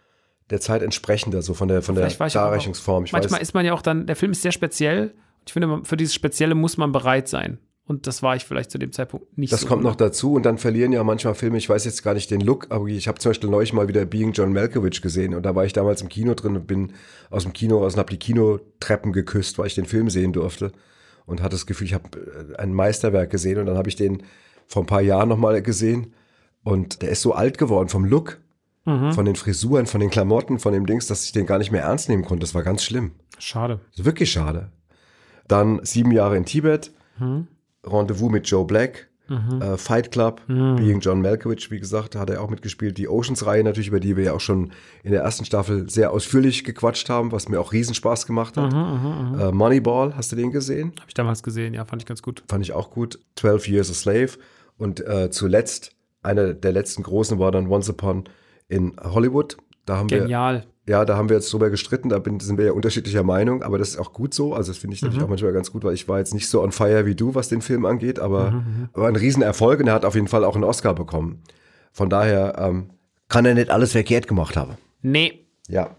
[0.49, 3.05] der Zeit entsprechender, so von der, von der Vielleicht Darreichungsform.
[3.05, 5.15] Ich Manchmal weiß, ist man ja auch dann, der Film ist sehr speziell.
[5.47, 7.59] Ich finde, für dieses Spezielle muss man bereit sein.
[7.85, 9.67] Und das war ich vielleicht zu dem Zeitpunkt nicht Das so.
[9.67, 12.41] kommt noch dazu und dann verlieren ja manchmal Filme, ich weiß jetzt gar nicht den
[12.41, 15.55] Look, aber ich habe zum Beispiel neulich mal wieder Being John Malkovich gesehen und da
[15.57, 16.93] war ich damals im Kino drin und bin
[17.31, 20.71] aus dem Kino raus und habe die Kinotreppen geküsst, weil ich den Film sehen durfte
[21.27, 24.23] und hatte das Gefühl, ich habe äh, ein Meisterwerk gesehen und dann habe ich den
[24.69, 26.15] vor ein paar Jahren nochmal gesehen
[26.63, 28.39] und der ist so alt geworden vom Look,
[28.85, 31.83] von den Frisuren, von den Klamotten, von dem Dings, dass ich den gar nicht mehr
[31.83, 32.41] ernst nehmen konnte.
[32.41, 33.13] Das war ganz schlimm.
[33.39, 33.79] Schade.
[33.97, 34.73] Wirklich schade.
[35.47, 37.47] Dann sieben Jahre in Tibet, Mhm.
[37.87, 40.77] Rendezvous mit Joe Black, äh, Fight Club, Mhm.
[40.77, 42.99] Being John Malkovich, wie gesagt, hat er auch mitgespielt.
[42.99, 44.73] Die Oceans-Reihe natürlich, über die wir ja auch schon
[45.05, 48.73] in der ersten Staffel sehr ausführlich gequatscht haben, was mir auch Riesenspaß gemacht hat.
[48.73, 50.93] Mhm, Äh, Moneyball, hast du den gesehen?
[50.99, 52.45] Habe ich damals gesehen, ja, fand ich ganz gut.
[52.49, 53.19] Fand ich auch gut.
[53.37, 54.33] 12 Years a Slave.
[54.77, 55.93] Und äh, zuletzt,
[56.23, 58.25] einer der letzten großen war dann Once Upon
[58.69, 59.57] in Hollywood.
[59.87, 60.67] Da haben wir Genial.
[60.93, 63.79] Ja, da haben wir jetzt drüber gestritten, da bin, sind wir ja unterschiedlicher Meinung, aber
[63.79, 64.53] das ist auch gut so.
[64.55, 65.07] Also das finde ich Mhm.
[65.09, 67.35] natürlich auch manchmal ganz gut, weil ich war jetzt nicht so on fire wie du,
[67.35, 70.45] was den Film angeht, aber, Mhm, aber ein Riesenerfolg und er hat auf jeden Fall
[70.45, 71.43] auch einen Oscar bekommen.
[71.93, 72.91] Von daher, ähm,
[73.29, 74.77] Kann er nicht alles verkehrt gemacht haben.
[75.01, 75.47] Nee.
[75.69, 75.97] ja.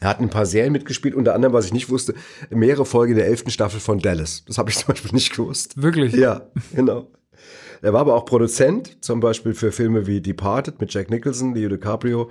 [0.00, 2.14] Er hat in ein paar Serien mitgespielt, unter anderem, was ich nicht wusste,
[2.50, 4.42] mehrere Folgen der elften Staffel von Dallas.
[4.48, 5.80] Das habe ich zum Beispiel nicht gewusst.
[5.80, 6.12] Wirklich?
[6.14, 7.06] Ja, genau.
[7.82, 11.68] Er war aber auch Produzent, zum Beispiel für Filme wie Departed mit Jack Nicholson, Leo
[11.68, 12.30] DiCaprio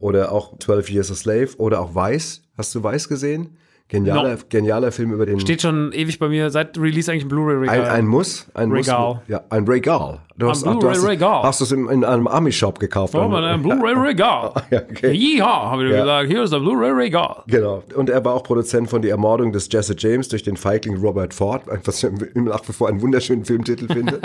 [0.00, 2.42] oder auch 12 Years a Slave oder auch Weiß.
[2.58, 3.56] Hast du Weiß gesehen?
[3.88, 4.40] Genialer, No.
[4.48, 5.40] genialer Film über den.
[5.40, 7.80] Steht schon ewig bei mir seit Release eigentlich ein Blu-ray-Regal.
[7.86, 9.14] ein, ein Muss, ein Regal.
[9.14, 9.22] Muss.
[9.26, 10.20] Ja, ein Regal.
[10.38, 11.42] Du hast, Ein Blu-ray-Regal.
[11.42, 13.16] hast du es in, in einem Ami-Shop gekauft?
[13.16, 14.52] Oh, man, ein Blu-ray-Regal.
[14.70, 15.10] Ja, okay.
[15.12, 16.02] Yeehaw, haben wir Ja.
[16.02, 16.28] gesagt.
[16.30, 17.42] Hier ist der Blu-ray-Regal.
[17.48, 17.82] Genau.
[17.96, 21.34] Und er war auch Produzent von Die Ermordung des Jesse James durch den Feigling Robert
[21.34, 24.20] Ford, was ich nach wie vor einen wunderschönen Filmtitel finde.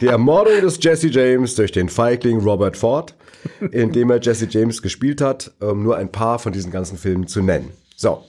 [0.00, 3.14] Die Ermordung des Jesse James durch den Feigling Robert Ford,
[3.72, 7.26] in dem er Jesse James gespielt hat, um nur ein paar von diesen ganzen Filmen
[7.26, 7.70] zu nennen.
[7.96, 8.24] So.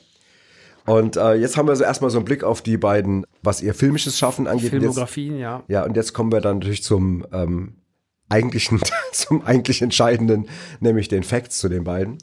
[0.86, 3.74] Und äh, jetzt haben wir so erstmal so einen Blick auf die beiden, was ihr
[3.74, 4.72] filmisches Schaffen angeht.
[4.72, 5.64] Und jetzt- Filmografien, ja.
[5.68, 7.76] ja, und jetzt kommen wir dann natürlich zum ähm,
[8.30, 8.80] eigentlichen,
[9.12, 10.48] zum eigentlich Entscheidenden,
[10.80, 12.18] nämlich den Facts zu den beiden.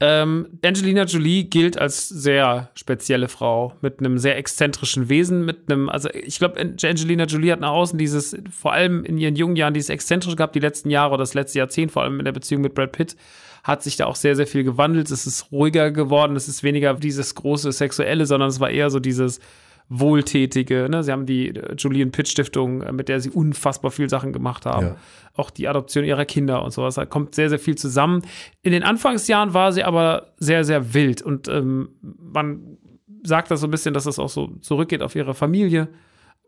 [0.00, 5.88] Ähm, Angelina Jolie gilt als sehr spezielle Frau mit einem sehr exzentrischen Wesen, mit einem,
[5.88, 9.74] also ich glaube, Angelina Jolie hat nach außen dieses, vor allem in ihren jungen Jahren,
[9.74, 12.62] dieses exzentrische gehabt, die letzten Jahre oder das letzte Jahrzehnt, vor allem in der Beziehung
[12.62, 13.16] mit Brad Pitt,
[13.62, 15.10] hat sich da auch sehr, sehr viel gewandelt.
[15.10, 18.98] Es ist ruhiger geworden, es ist weniger dieses große Sexuelle, sondern es war eher so
[18.98, 19.40] dieses
[19.88, 20.88] Wohltätige.
[20.90, 21.02] Ne?
[21.02, 24.66] Sie haben die äh, Julian Pitt Stiftung, äh, mit der sie unfassbar viel Sachen gemacht
[24.66, 24.86] haben.
[24.86, 24.96] Ja.
[25.34, 26.94] Auch die Adoption ihrer Kinder und sowas.
[26.94, 28.22] Da kommt sehr, sehr viel zusammen.
[28.62, 31.22] In den Anfangsjahren war sie aber sehr, sehr wild.
[31.22, 32.78] Und ähm, man
[33.22, 35.88] sagt das so ein bisschen, dass es auch so zurückgeht auf ihre Familie,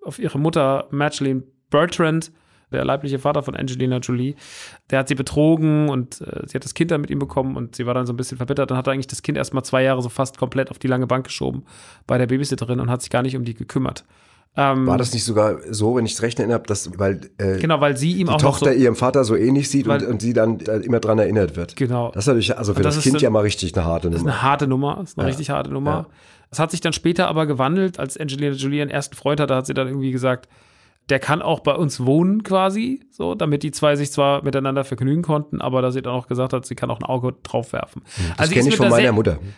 [0.02, 2.32] auf ihre Mutter Madeleine Bertrand,
[2.74, 4.34] der leibliche Vater von Angelina Jolie.
[4.90, 7.76] Der hat sie betrogen und äh, sie hat das Kind dann mit ihm bekommen und
[7.76, 9.82] sie war dann so ein bisschen verbittert und hat eigentlich das Kind erst mal zwei
[9.82, 11.64] Jahre so fast komplett auf die lange Bank geschoben
[12.06, 14.04] bei der Babysitterin und hat sich gar nicht um die gekümmert.
[14.56, 17.80] Ähm, War das nicht sogar so, wenn ich es recht erinnere, dass, weil äh, genau,
[17.80, 20.22] weil sie ihm die auch Tochter so, ihrem Vater so ähnlich sieht und, Weil- und
[20.22, 21.74] sie dann äh, immer dran erinnert wird?
[21.74, 22.12] Genau.
[22.12, 24.10] Das ist natürlich, also für Und das das, Kind so- ja mal richtig eine harte
[24.10, 24.32] Das ist Nummer.
[24.34, 25.28] eine harte Nummer, ist eine Ja.
[25.28, 25.90] richtig harte Nummer.
[25.90, 26.06] Ja.
[26.52, 29.66] Es hat sich dann später aber gewandelt, als Angelina Jolie ihren ersten Freund hatte, hat
[29.66, 30.48] sie dann irgendwie gesagt,
[31.10, 35.22] der kann auch bei uns wohnen quasi, so, damit die zwei sich zwar miteinander vergnügen
[35.22, 38.02] konnten, aber dass sie dann auch gesagt hat, sie kann auch ein Auge drauf werfen.
[38.38, 39.38] Das sie kenne ich von einer meiner Mutter.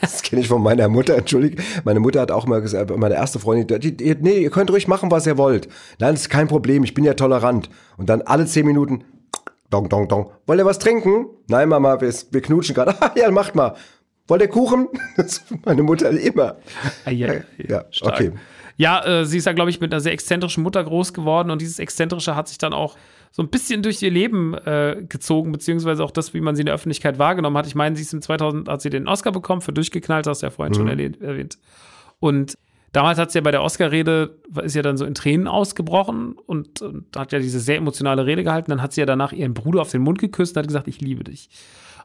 [0.00, 1.62] Das kenne ich von meiner Mutter, entschuldige.
[1.84, 4.86] Meine Mutter hat auch mal gesagt, meine erste Freundin, die, die, nee, ihr könnt ruhig
[4.88, 5.68] machen, was ihr wollt.
[5.98, 7.68] Nein, das ist kein Problem, ich bin ja tolerant.
[7.96, 9.04] Und dann alle zehn Minuten,
[9.70, 10.30] dong, dong, dong.
[10.46, 11.26] Wollt ihr was trinken?
[11.48, 12.94] Nein, Mama, wir, wir knutschen gerade.
[13.16, 13.74] Ja, macht mal.
[14.26, 14.88] Wollt ihr Kuchen?
[15.16, 16.56] Das ist meine Mutter immer.
[17.04, 18.14] Ah, ja, Ja, stark.
[18.14, 18.32] okay.
[18.78, 21.60] Ja, äh, sie ist ja, glaube ich, mit einer sehr exzentrischen Mutter groß geworden und
[21.60, 22.96] dieses Exzentrische hat sich dann auch
[23.32, 26.66] so ein bisschen durch ihr Leben äh, gezogen, beziehungsweise auch das, wie man sie in
[26.66, 27.66] der Öffentlichkeit wahrgenommen hat.
[27.66, 30.46] Ich meine, sie ist im 2000, hat sie den Oscar bekommen für Durchgeknallt, hast du
[30.46, 31.58] ja vorhin schon erwähnt- erwähnt.
[32.20, 32.54] Und
[32.92, 36.80] damals hat sie ja bei der Oscar-Rede, ist ja dann so in Tränen ausgebrochen und,
[36.80, 38.70] und hat ja diese sehr emotionale Rede gehalten.
[38.70, 41.00] Dann hat sie ja danach ihren Bruder auf den Mund geküsst und hat gesagt, ich
[41.00, 41.50] liebe dich.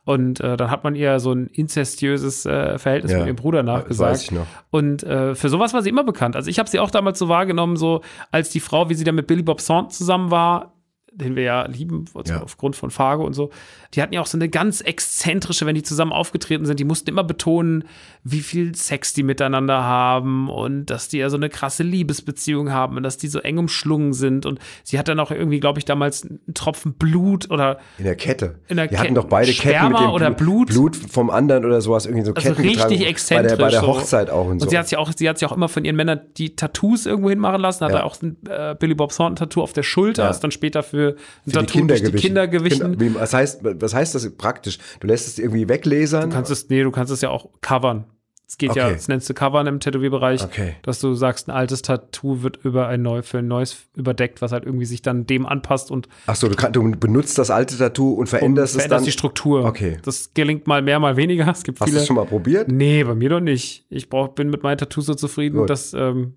[0.05, 3.63] Und äh, dann hat man ihr so ein inzestiöses äh, Verhältnis Ja, mit ihrem Bruder
[3.63, 4.11] nachgesagt.
[4.11, 4.45] weiß ich noch.
[4.69, 6.35] Und äh, für sowas war sie immer bekannt.
[6.35, 9.15] Also ich habe sie auch damals so wahrgenommen, so als die Frau, wie sie dann
[9.15, 10.72] mit Billy Bob Thornton zusammen war,
[11.15, 12.41] den wir ja lieben, also Ja.
[12.41, 13.51] aufgrund von Fargo und so.
[13.93, 17.09] Die hatten ja auch so eine ganz exzentrische, wenn die zusammen aufgetreten sind, die mussten
[17.09, 17.83] immer betonen,
[18.23, 22.97] wie viel Sex die miteinander haben und dass die ja so eine krasse Liebesbeziehung haben
[22.97, 24.45] und dass die so eng umschlungen sind.
[24.45, 28.15] Und sie hat dann auch irgendwie, glaube ich, damals einen Tropfen Blut oder In der
[28.15, 28.55] Kette.
[28.67, 30.69] In der die hatten Ke- doch beide Ketten Sperma mit dem oder Blut?
[30.69, 33.51] Blut vom anderen oder sowas, irgendwie so also Ketten richtig exzentrisch.
[33.51, 33.87] Bei der, bei der so.
[33.87, 34.63] Hochzeit auch und so.
[34.65, 37.05] Und sie hat sich auch, sie hat sich auch immer von ihren Männern die Tattoos
[37.05, 37.99] irgendwo hinmachen lassen, hat Ja.
[37.99, 40.29] er auch ein äh, Billy Bob Thornton Tattoo auf der Schulter, Ja.
[40.29, 42.97] ist dann später für ein Für Tattoo durch die Kinder gewichen.
[42.97, 44.77] Genau, wie- Was heißt, was heißt das praktisch?
[44.99, 46.29] Du lässt es irgendwie weglesern?
[46.29, 48.05] Du kannst es, nee, du kannst es ja auch covern.
[48.45, 48.93] Es geht ja, Okay.
[48.95, 50.75] das nennst du covern im Tätowierbereich, Okay.
[50.83, 54.51] dass du sagst, ein altes Tattoo wird über ein neu, für ein neues überdeckt, was
[54.51, 57.75] halt irgendwie sich dann dem anpasst und Ach so, du, kann, du benutzt das alte
[57.77, 59.05] Tattoo und veränderst, es veränderst dann.
[59.05, 59.65] die Struktur.
[59.65, 59.97] Okay.
[60.03, 61.49] Das gelingt mal mehr, mal weniger.
[61.49, 62.67] Es gibt Hast du es schon mal probiert?
[62.67, 63.85] Nee, bei mir doch nicht.
[63.89, 65.69] Ich brauch, bin mit meinen Tattoos so zufrieden, Gut.
[65.71, 66.33] dass, ähm,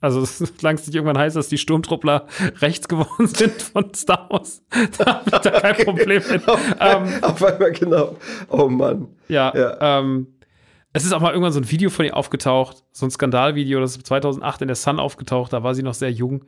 [0.00, 2.26] also solange es nicht irgendwann heißt, dass die Sturmtruppler
[2.60, 4.62] rechts geworden sind von Star Wars,
[4.98, 6.42] da habe ich da kein Problem mit.
[6.80, 8.16] ähm, Auf einmal, genau.
[8.48, 9.08] Oh Mann.
[9.28, 9.98] ja, Ja.
[9.98, 10.28] Ähm,
[10.92, 13.96] es ist auch mal irgendwann so ein Video von ihr aufgetaucht, so ein Skandalvideo, das
[13.96, 16.46] ist 2008 in der Sun aufgetaucht, da war sie noch sehr jung,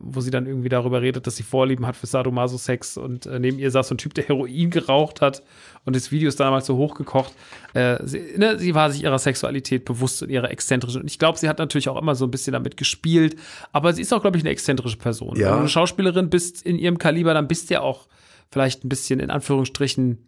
[0.00, 3.58] wo sie dann irgendwie darüber redet, dass sie Vorlieben hat für Sadomaso-Sex und äh, neben
[3.58, 5.42] ihr saß so ein Typ, der Heroin geraucht hat
[5.84, 7.32] und das Video ist damals so hochgekocht.
[7.74, 11.02] Äh, sie, ne, sie war sich ihrer Sexualität bewusst und ihrer exzentrischen.
[11.02, 13.36] Und ich glaube, sie hat natürlich auch immer so ein bisschen damit gespielt,
[13.72, 15.36] aber sie ist auch, glaube ich, eine exzentrische Person.
[15.36, 15.46] Ja.
[15.46, 18.06] Wenn du eine Schauspielerin bist in ihrem Kaliber, dann bist du ja auch
[18.50, 20.27] vielleicht ein bisschen in Anführungsstrichen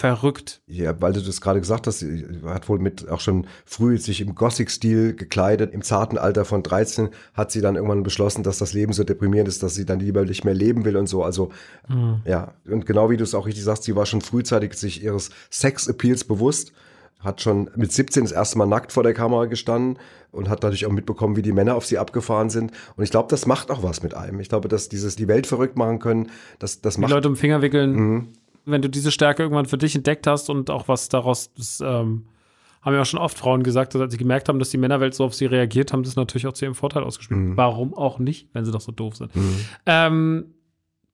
[0.00, 0.62] verrückt.
[0.66, 4.22] Ja, weil du das gerade gesagt hast, sie hat wohl mit auch schon früh sich
[4.22, 5.74] im Gothic-Stil gekleidet.
[5.74, 9.48] Im zarten Alter von 13 hat sie dann irgendwann beschlossen, dass das Leben so deprimierend
[9.48, 11.22] ist, dass sie dann lieber nicht mehr leben will und so.
[11.22, 11.50] Also,
[12.24, 12.54] ja.
[12.66, 16.24] Und genau wie du es auch richtig sagst, sie war schon frühzeitig sich ihres Sex-Appeals
[16.24, 16.72] bewusst.
[17.18, 19.98] Hat schon mit 17 das erste Mal nackt vor der Kamera gestanden
[20.32, 22.72] und hat dadurch auch mitbekommen, wie die Männer auf sie abgefahren sind.
[22.96, 24.40] Und ich glaube, das macht auch was mit einem.
[24.40, 27.36] Ich glaube, dass dieses die Welt verrückt machen können, das, das die macht Leute um
[27.36, 27.92] Finger wickeln.
[27.92, 28.28] Mhm.
[28.64, 32.26] Wenn du diese Stärke irgendwann für dich entdeckt hast und auch was daraus, das ähm,
[32.82, 35.14] haben ja auch schon oft Frauen gesagt, dass als sie gemerkt haben, dass die Männerwelt
[35.14, 37.40] so auf sie reagiert, haben das natürlich auch zu ihrem Vorteil ausgespielt.
[37.40, 37.56] Mhm.
[37.56, 39.30] Warum auch nicht, wenn sie doch so doof sind?
[39.86, 40.54] Ähm,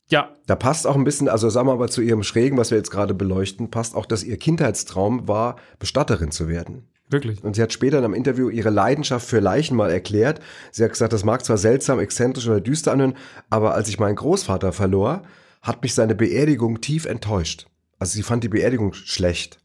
[0.08, 2.78] ja, Da passt auch ein bisschen, also sagen wir aber zu ihrem Schrägen, was wir
[2.78, 6.86] jetzt gerade beleuchten, passt auch, dass ihr Kindheitstraum war, Bestatterin zu werden.
[7.08, 7.42] wirklich.
[7.42, 10.40] Und sie hat später in einem Interview ihre Leidenschaft für Leichen mal erklärt.
[10.70, 13.14] Sie hat gesagt, das mag zwar seltsam, exzentrisch oder düster anhören,
[13.50, 15.22] aber als ich meinen Großvater verlor,
[15.66, 17.66] hat mich seine Beerdigung tief enttäuscht.
[17.98, 19.58] Also sie fand die Beerdigung schlecht.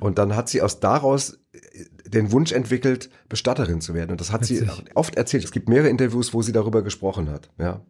[0.00, 1.58] Und dann hat sie aus daraus äh,
[2.06, 4.10] den Wunsch entwickelt, Bestatterin zu werden.
[4.10, 4.90] Und das hat sie Witzig.
[4.94, 5.42] oft erzählt.
[5.42, 7.48] Es gibt mehrere Interviews, wo sie darüber gesprochen hat.
[7.58, 7.80] Ja.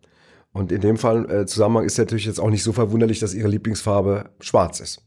[0.53, 3.49] Und in dem Fall, äh, Zusammenhang ist natürlich jetzt auch nicht so verwunderlich, dass ihre
[3.49, 5.03] Lieblingsfarbe schwarz ist.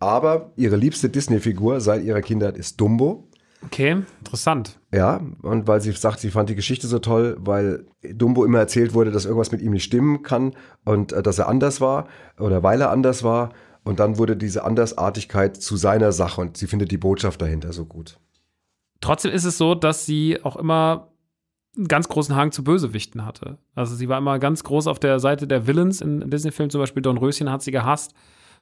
[0.00, 3.28] Aber ihre liebste Disney-Figur seit ihrer Kindheit ist Dumbo.
[3.64, 4.78] Okay, interessant.
[4.92, 8.94] Ja, und weil sie sagt, sie fand die Geschichte so toll, weil Dumbo immer erzählt
[8.94, 12.06] wurde, dass irgendwas mit ihm nicht stimmen kann und äh, dass er anders war
[12.38, 13.50] oder weil er anders war.
[13.82, 17.84] Und dann wurde diese Andersartigkeit zu seiner Sache und sie findet die Botschaft dahinter so
[17.84, 18.18] gut.
[19.00, 21.12] Trotzdem ist es so, dass sie auch immer
[21.76, 23.58] einen ganz großen Hang zu Bösewichten hatte.
[23.74, 27.02] Also sie war immer ganz groß auf der Seite der Villains in Disney-Filmen, zum Beispiel
[27.02, 28.14] Don Röschen hat sie gehasst,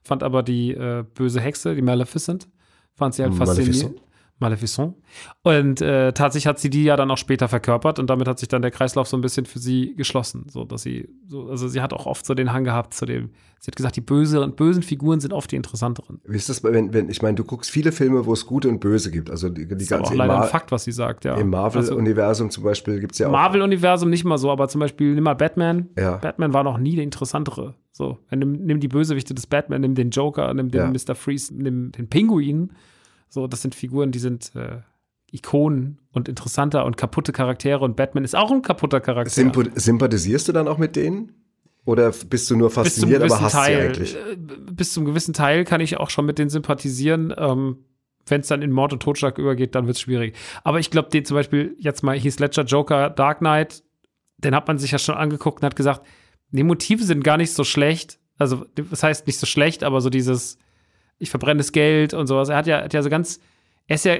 [0.02, 2.48] fand aber die äh, böse Hexe, die Maleficent,
[2.92, 4.00] fand sie halt faszinierend.
[4.38, 4.94] Maleficent.
[5.42, 8.48] Und äh, tatsächlich hat sie die ja dann auch später verkörpert und damit hat sich
[8.48, 10.46] dann der Kreislauf so ein bisschen für sie geschlossen.
[10.50, 13.30] So, dass sie, so, also sie hat auch oft so den Hang gehabt zu dem,
[13.60, 16.20] sie hat gesagt, die böse, bösen Figuren sind oft die interessanteren.
[16.24, 18.80] Wie ist das, wenn, wenn ich meine, du guckst viele Filme, wo es Gute und
[18.80, 19.30] Böse gibt.
[19.30, 21.24] Also die, die Das ist ganze auch im, leider ein Mar Fakt, was sie sagt,
[21.24, 21.36] ja.
[21.36, 23.32] im Also, Marvel-Universum zum Beispiel gibt es ja auch.
[23.32, 25.90] Marvel-Universum nicht mal so, aber zum Beispiel nimm mal Batman.
[25.96, 26.16] Ja.
[26.16, 27.74] Batman war noch nie der interessantere.
[27.92, 30.90] So, du, nimm die Bösewichte des Batman, nimm den Joker, nimm den Ja.
[30.90, 31.14] Mr.
[31.14, 32.72] Freeze, nimm den Pinguin.
[33.34, 34.78] So, das sind Figuren, die sind äh,
[35.32, 39.30] Ikonen und interessanter und kaputte Charaktere und Batman ist auch ein kaputter Charakter.
[39.30, 41.32] Sympo sympathisierst du dann auch mit denen?
[41.84, 44.14] Oder bist du nur fasziniert, aber hast Teil, sie eigentlich?
[44.14, 44.36] äh,
[44.70, 47.34] bis zum gewissen Teil kann ich auch schon mit denen sympathisieren.
[47.36, 47.78] Ähm,
[48.24, 50.36] Wenn es dann in Mord und Totschlag übergeht, dann wird es schwierig.
[50.62, 53.82] Aber ich glaube, den zum Beispiel jetzt mal Heath Ledger Joker Dark Knight,
[54.38, 56.06] den hat man sich ja schon angeguckt und hat gesagt,
[56.52, 58.20] die Motive sind gar nicht so schlecht.
[58.38, 60.56] Also, das heißt nicht so schlecht, aber so dieses,
[61.18, 62.48] ich verbrenne das Geld und sowas.
[62.48, 63.40] Er hat ja, hat ja so ganz,
[63.87, 64.16] er ist ja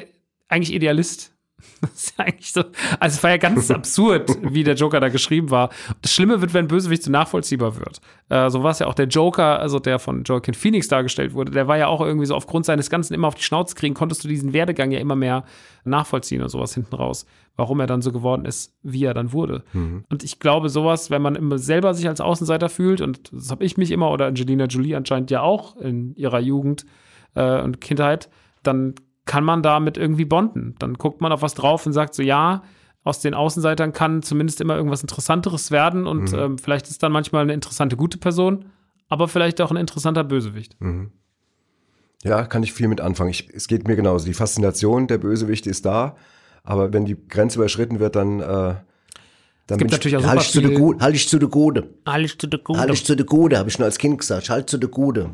[0.49, 1.34] eigentlich Idealist.
[1.81, 2.61] Das ist ja eigentlich so,
[2.99, 5.71] also es war ja ganz absurd, wie der Joker da geschrieben war.
[6.03, 8.01] Das Schlimme wird, wenn Bösewicht so nachvollziehbar wird.
[8.31, 11.53] Äh, so war es ja auch der Joker, also der von Joaquin Phoenix dargestellt wurde,
[11.53, 14.25] der war ja auch irgendwie so aufgrund seines Ganzen immer auf die Schnauze kriegen, konntest
[14.25, 15.45] du diesen Werdegang ja immer mehr
[15.85, 19.65] nachvollziehen und sowas hinten raus, warum er dann so geworden ist, wie er dann wurde.
[20.09, 23.65] Und ich glaube, sowas, wenn man immer selber sich als Außenseiter fühlt, und das habe
[23.65, 26.87] ich mich immer, oder Angelina Jolie anscheinend ja auch in ihrer Jugend
[27.35, 28.31] äh, und Kindheit,
[28.63, 28.95] dann
[29.27, 30.75] kann man damit irgendwie bonden.
[30.79, 32.63] Dann guckt man auf was drauf und sagt so, ja,
[33.05, 37.43] aus den Außenseitern kann zumindest immer irgendwas Interessanteres werden und ähm, vielleicht ist dann manchmal
[37.43, 38.67] eine interessante gute Person,
[39.09, 40.77] aber vielleicht auch ein interessanter Bösewicht.
[42.23, 43.31] Ja, kann ich viel mit anfangen.
[43.31, 44.25] Ich, es geht mir genauso.
[44.25, 46.17] Die Faszination der Bösewichte ist da,
[46.63, 48.83] aber wenn die Grenze überschritten wird, dann, äh, dann
[49.67, 50.63] gibt bin ich- natürlich auch Halt ich zu.
[50.63, 51.91] Gute, halt ich zu der Gute.
[52.05, 52.79] Alles zu der Gute.
[52.81, 54.49] Halt ich zu der habe ich schon als Kind gesagt.
[54.49, 55.31] Halt zu der Gute.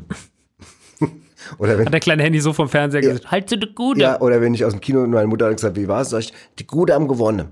[1.57, 3.99] Oder wenn Hat der kleine Handy so vom Fernseher gesagt, halt zu der Gute.
[4.01, 6.09] ja, oder wenn ich aus dem Kino und meine Mutter hat gesagt, wie war es,
[6.09, 7.49] sag ich, die Gute gewonnen.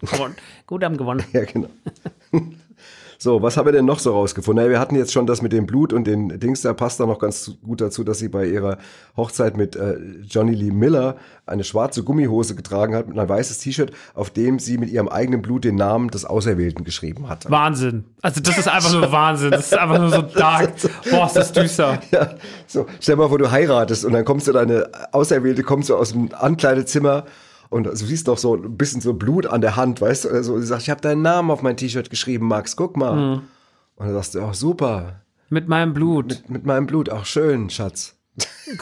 [0.00, 0.36] Gewonnen.
[0.66, 1.24] Gut haben gewonnen.
[1.32, 1.68] Ja, genau.
[3.20, 4.62] So, was haben wir denn noch so rausgefunden?
[4.62, 7.06] Naja, wir hatten jetzt schon das mit dem Blut und den Dings, da passt da
[7.06, 8.78] noch ganz gut dazu, dass sie bei ihrer
[9.16, 9.96] Hochzeit mit äh,
[10.28, 14.78] Johnny Lee Miller eine schwarze Gummihose getragen hat mit ein weißes T-Shirt, auf dem sie
[14.78, 17.50] mit ihrem eigenen Blut den Namen des Auserwählten geschrieben hat.
[17.50, 18.04] Wahnsinn.
[18.22, 19.50] Also das ist einfach nur Wahnsinn.
[19.50, 20.74] Das ist einfach nur so dark.
[21.10, 21.98] Boah, ist das düster.
[22.12, 22.30] Ja,
[22.66, 26.12] so, stell mal vor, du heiratest und dann kommst du, deine Auserwählte kommt so aus
[26.12, 27.24] dem Ankleidezimmer
[27.70, 30.28] und du siehst doch so ein bisschen so Blut an der Hand, weißt du?
[30.30, 33.42] Also, sie sagt, ich habe deinen Namen auf mein T-Shirt geschrieben, Max, guck mal.
[33.96, 36.42] Und dann sagst du, ach super, Mit meinem Blut.
[36.48, 38.14] mit meinem Blut, auch schön, Schatz.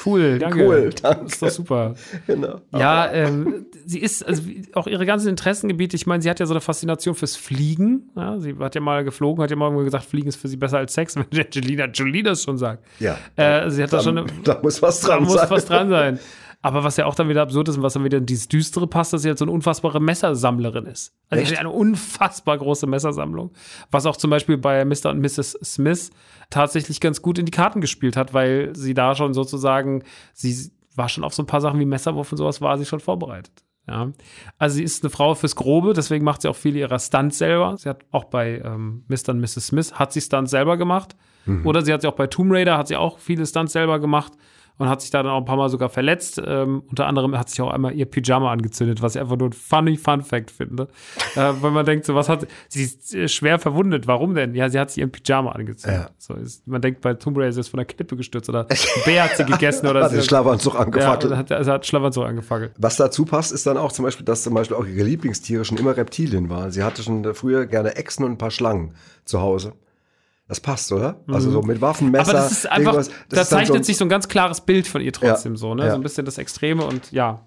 [0.05, 0.67] Cool, danke.
[0.67, 1.25] Cool, danke.
[1.25, 1.95] Das ist doch super.
[2.27, 2.61] Genau.
[2.77, 4.43] Ja, ähm, sie ist, also
[4.75, 8.11] auch ihre ganzen Interessengebiete, ich meine, sie hat ja so eine Faszination fürs Fliegen.
[8.15, 10.77] Ja, sie hat ja mal geflogen, hat ja mal gesagt, Fliegen ist für sie besser
[10.79, 12.85] als Sex, wenn Angelina Jolie das schon sagt.
[12.99, 13.17] Ja.
[13.37, 15.51] Äh, sie hat da Da, schon eine, da muss was da dran muss sein.
[15.51, 16.19] was dran sein.
[16.63, 18.87] Aber was ja auch dann wieder absurd ist und was dann wieder in dieses Düstere
[18.87, 21.15] passt, dass sie halt so eine unfassbare Messersammlerin ist.
[21.29, 21.59] Also Echt?
[21.59, 23.53] eine unfassbar große Messersammlung.
[23.91, 25.11] Was auch zum Beispiel bei Mr.
[25.11, 25.59] und Mrs.
[25.63, 26.11] Smith
[26.51, 31.09] tatsächlich ganz gut in die Karten gespielt hat, weil sie da schon sozusagen, sie war
[31.09, 33.65] schon auf so ein paar Sachen wie Messerwurf und sowas, war sie schon vorbereitet.
[33.87, 34.11] Ja.
[34.59, 37.77] Also sie ist eine Frau fürs Grobe, deswegen macht sie auch viele ihrer Stunts selber.
[37.77, 39.29] Sie hat auch bei ähm, Mr.
[39.29, 39.69] und Mrs.
[39.69, 41.15] Smith, hat sie Stunts selber gemacht.
[41.63, 44.33] Oder sie hat sie auch bei Tomb Raider, hat sie auch viele Stunts selber gemacht
[44.79, 46.41] und hat sich da dann auch ein paar Mal sogar verletzt.
[46.45, 49.53] Ähm, unter anderem hat sich auch einmal ihr Pyjama angezündet, was ich einfach nur ein
[49.53, 50.89] funny Fun Fact finde.
[51.35, 54.07] äh, weil man denkt, so was hat sie ist äh, schwer verwundet.
[54.07, 54.55] Warum denn?
[54.55, 56.03] Ja, sie hat sich ihren Pyjama angezündet.
[56.03, 56.11] Ja.
[56.19, 58.77] So ist, man denkt bei Tomb Raider, sie ist von der Klippe gestürzt oder ein
[59.05, 61.25] Bär hat sie gegessen oder Hat den Schlafanzug ja, angefackelt.
[61.27, 62.73] oder hat, also hat Schlafanzug angefackelt.
[62.79, 65.79] Was dazu passt, ist dann auch zum Beispiel, dass zum Beispiel auch ihre Lieblingstiere schon
[65.79, 66.71] immer Reptilien waren.
[66.71, 69.73] Sie hatte schon früher gerne Echsen und ein paar Schlangen zu Hause.
[70.49, 71.21] Das passt, oder?
[71.27, 72.33] Also so mit Waffen, Messer.
[72.33, 72.37] Mhm.
[72.37, 73.09] Aber das ist einfach, irgendwas.
[73.09, 75.59] da Das ist zeichnet so, sich so ein ganz klares Bild von ihr trotzdem Ja,
[75.59, 75.85] so, ne?
[75.85, 75.91] ja.
[75.91, 77.45] So ein bisschen das Extreme und ja.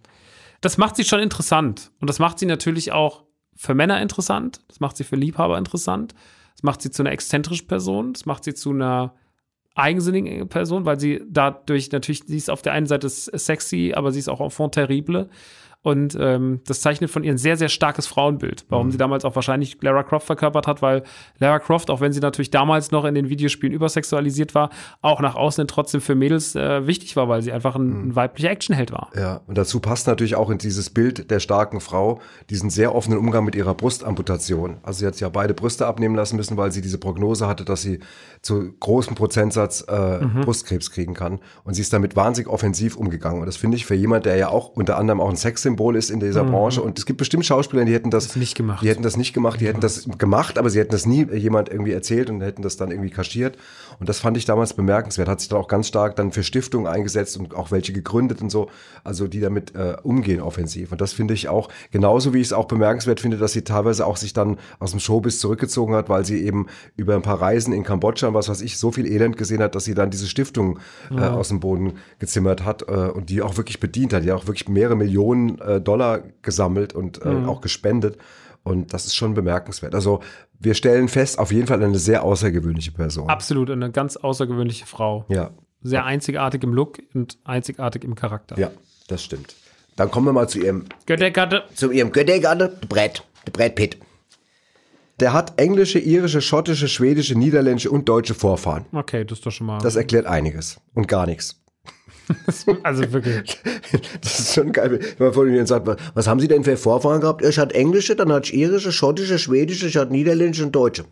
[0.61, 1.91] Das macht sie schon interessant.
[2.01, 3.23] Und das macht sie natürlich auch
[3.55, 4.61] für Männer interessant.
[4.67, 6.13] Das macht sie für Liebhaber interessant.
[6.55, 8.11] Das macht sie zu einer exzentrischen Person.
[8.11, 9.15] Das macht sie zu einer
[9.75, 14.19] eigensinnigen Person, weil sie dadurch natürlich, sie ist auf der einen Seite sexy, aber sie
[14.19, 15.29] ist auch enfant terrible.
[15.81, 18.65] Und ähm, das zeichnet von ihr ein sehr, sehr starkes Frauenbild.
[18.67, 18.91] Warum Mhm.
[18.91, 21.03] sie damals auch wahrscheinlich Lara Croft verkörpert hat, weil
[21.37, 25.35] Lara Croft, auch wenn sie natürlich damals noch in den Videospielen übersexualisiert war, auch nach
[25.35, 28.09] außen trotzdem für Mädels äh, wichtig war, weil sie einfach ein, Mhm.
[28.09, 29.09] ein weiblicher Actionheld war.
[29.15, 33.17] Ja, und dazu passt natürlich auch in dieses Bild der starken Frau diesen sehr offenen
[33.17, 34.77] Umgang mit ihrer Brustamputation.
[34.83, 37.63] Also sie hat sich ja beide Brüste abnehmen lassen müssen, weil sie diese Prognose hatte,
[37.63, 37.99] dass sie
[38.41, 40.41] zu großem Prozentsatz äh, Mhm.
[40.41, 41.39] Brustkrebs kriegen kann.
[41.63, 43.39] Und sie ist damit wahnsinnig offensiv umgegangen.
[43.39, 45.95] Und das finde ich für jemand, der ja auch unter anderem auch ein Sexsymbol Statussymbol
[45.95, 46.81] ist in dieser Branche.
[46.81, 48.83] Und es gibt bestimmt Schauspieler, die hätten das, Das nicht gemacht.
[48.83, 51.69] Die hätten das nicht gemacht, die hätten das gemacht, aber sie hätten das nie jemand
[51.69, 53.57] irgendwie erzählt und hätten das dann irgendwie kaschiert.
[53.99, 55.27] Und das fand ich damals bemerkenswert.
[55.27, 58.49] Hat sich dann auch ganz stark dann für Stiftungen eingesetzt und auch welche gegründet und
[58.49, 58.69] so,
[59.03, 60.91] also die damit äh, umgehen offensiv.
[60.91, 64.05] Und das finde ich auch genauso, wie ich es auch bemerkenswert finde, dass sie teilweise
[64.05, 67.73] auch sich dann aus dem Showbiz zurückgezogen hat, weil sie eben über ein paar Reisen
[67.73, 70.27] in Kambodscha und was weiß ich so viel Elend gesehen hat, dass sie dann diese
[70.27, 70.79] Stiftung
[71.11, 74.23] äh, aus dem Boden gezimmert hat äh, und die auch wirklich bedient hat.
[74.23, 78.17] Die auch wirklich mehrere Millionen äh, Dollar gesammelt und äh, auch gespendet.
[78.63, 79.95] Und das ist schon bemerkenswert.
[79.95, 80.21] Also
[80.59, 83.29] wir stellen fest, auf jeden Fall eine sehr außergewöhnliche Person.
[83.29, 85.25] Absolut, eine ganz außergewöhnliche Frau.
[85.29, 88.59] Ja, Sehr einzigartig im Look und einzigartig im Charakter.
[88.59, 88.69] ja,
[89.07, 89.55] das stimmt.
[89.95, 91.63] Dann kommen wir mal zu ihrem, Göttergatte.
[91.73, 93.97] Zu ihrem Göttergatte, der Brett, der Brett Pitt.
[95.19, 98.85] der hat englische, irische, schottische, schwedische, niederländische und deutsche Vorfahren.
[98.93, 99.79] Okay, das ist doch schon mal.
[99.79, 101.61] Das erklärt einiges und gar nichts.
[102.83, 103.59] Also wirklich.
[104.21, 106.77] Das ist schon geil, wenn man vor ihnen sagt, was, was haben Sie denn für
[106.77, 107.43] Vorfahren gehabt?
[107.43, 111.05] Ich hatte englische, dann hatte ich irische, schottische, schwedische, ich hatte niederländische und deutsche.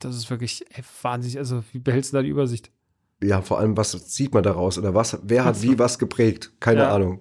[0.00, 1.38] Das ist wirklich ey, wahnsinnig.
[1.38, 2.70] Also, wie behältst du da die Übersicht?
[3.22, 4.76] Ja, vor allem, was sieht man daraus?
[4.78, 6.52] Oder was, wer hat wie was geprägt?
[6.58, 6.94] Keine Ja.
[6.94, 7.20] Ahnung.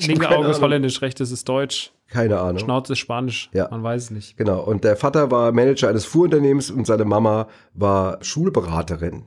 [0.00, 2.58] Linke Auge ist holländisch, rechtes ist deutsch, Keine Ahnung.
[2.58, 3.48] Schnauze ist spanisch.
[3.54, 3.68] Ja.
[3.70, 4.36] Man weiß es nicht.
[4.36, 4.62] Genau.
[4.62, 9.24] Und der Vater war Manager eines Fuhrunternehmens und seine Mama war Schulberaterin.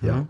[0.00, 0.26] Ja.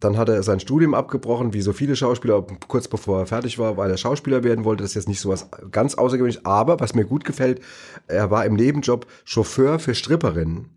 [0.00, 3.76] Dann hat er sein Studium abgebrochen, wie so viele Schauspieler, kurz bevor er fertig war,
[3.76, 4.82] weil er Schauspieler werden wollte.
[4.82, 6.44] Das ist jetzt nicht so was ganz außergewöhnliches.
[6.44, 7.60] Aber was mir gut gefällt,
[8.06, 10.70] er war im Nebenjob Chauffeur für Stripperinnen.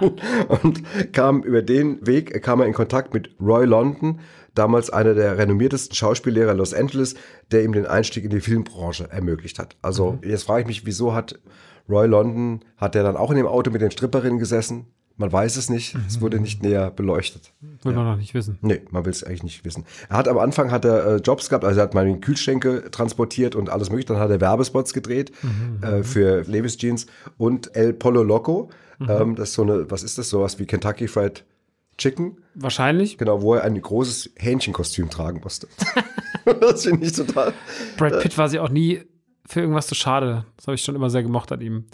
[0.62, 4.20] und kam über den Weg, kam er in Kontakt mit Roy London,
[4.54, 7.14] damals einer der renommiertesten Schauspiellehrer Los Angeles,
[7.50, 9.76] der ihm den Einstieg in die Filmbranche ermöglicht hat.
[9.82, 11.38] Also jetzt frage ich mich, wieso hat
[11.88, 14.86] Roy London, hat er dann auch in dem Auto mit den Stripperinnen gesessen?
[15.18, 17.52] Man weiß es nicht, es wurde nicht näher beleuchtet.
[17.82, 18.58] Will man noch nicht wissen.
[18.62, 19.84] Nee, man will es eigentlich nicht wissen.
[20.08, 22.90] Er hat am Anfang hat er äh, Jobs gehabt, also er hat mal den Kühlschränke
[22.90, 24.08] transportiert und alles mögliche.
[24.08, 25.32] Dann hat er Werbespots gedreht
[25.82, 28.70] äh, für Levis Jeans und El Polo Loco.
[29.00, 31.44] Ähm, das ist so eine, was ist das, sowas wie Kentucky Fried
[31.98, 32.38] Chicken?
[32.54, 33.18] Wahrscheinlich.
[33.18, 35.66] Genau, wo er ein großes Hähnchenkostüm tragen musste.
[36.60, 37.52] das finde ich total.
[37.96, 39.02] Brad Pitt war sie auch nie
[39.46, 40.44] für irgendwas zu schade.
[40.56, 41.86] Das habe ich schon immer sehr gemocht an ihm.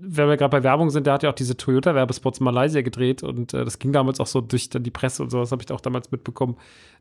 [0.00, 3.22] Wenn wir gerade bei Werbung sind, der hat ja auch diese Toyota-Werbespots in Malaysia gedreht
[3.22, 5.70] und äh, das ging damals auch so durch dann die Presse und sowas, habe ich
[5.72, 6.56] auch damals mitbekommen,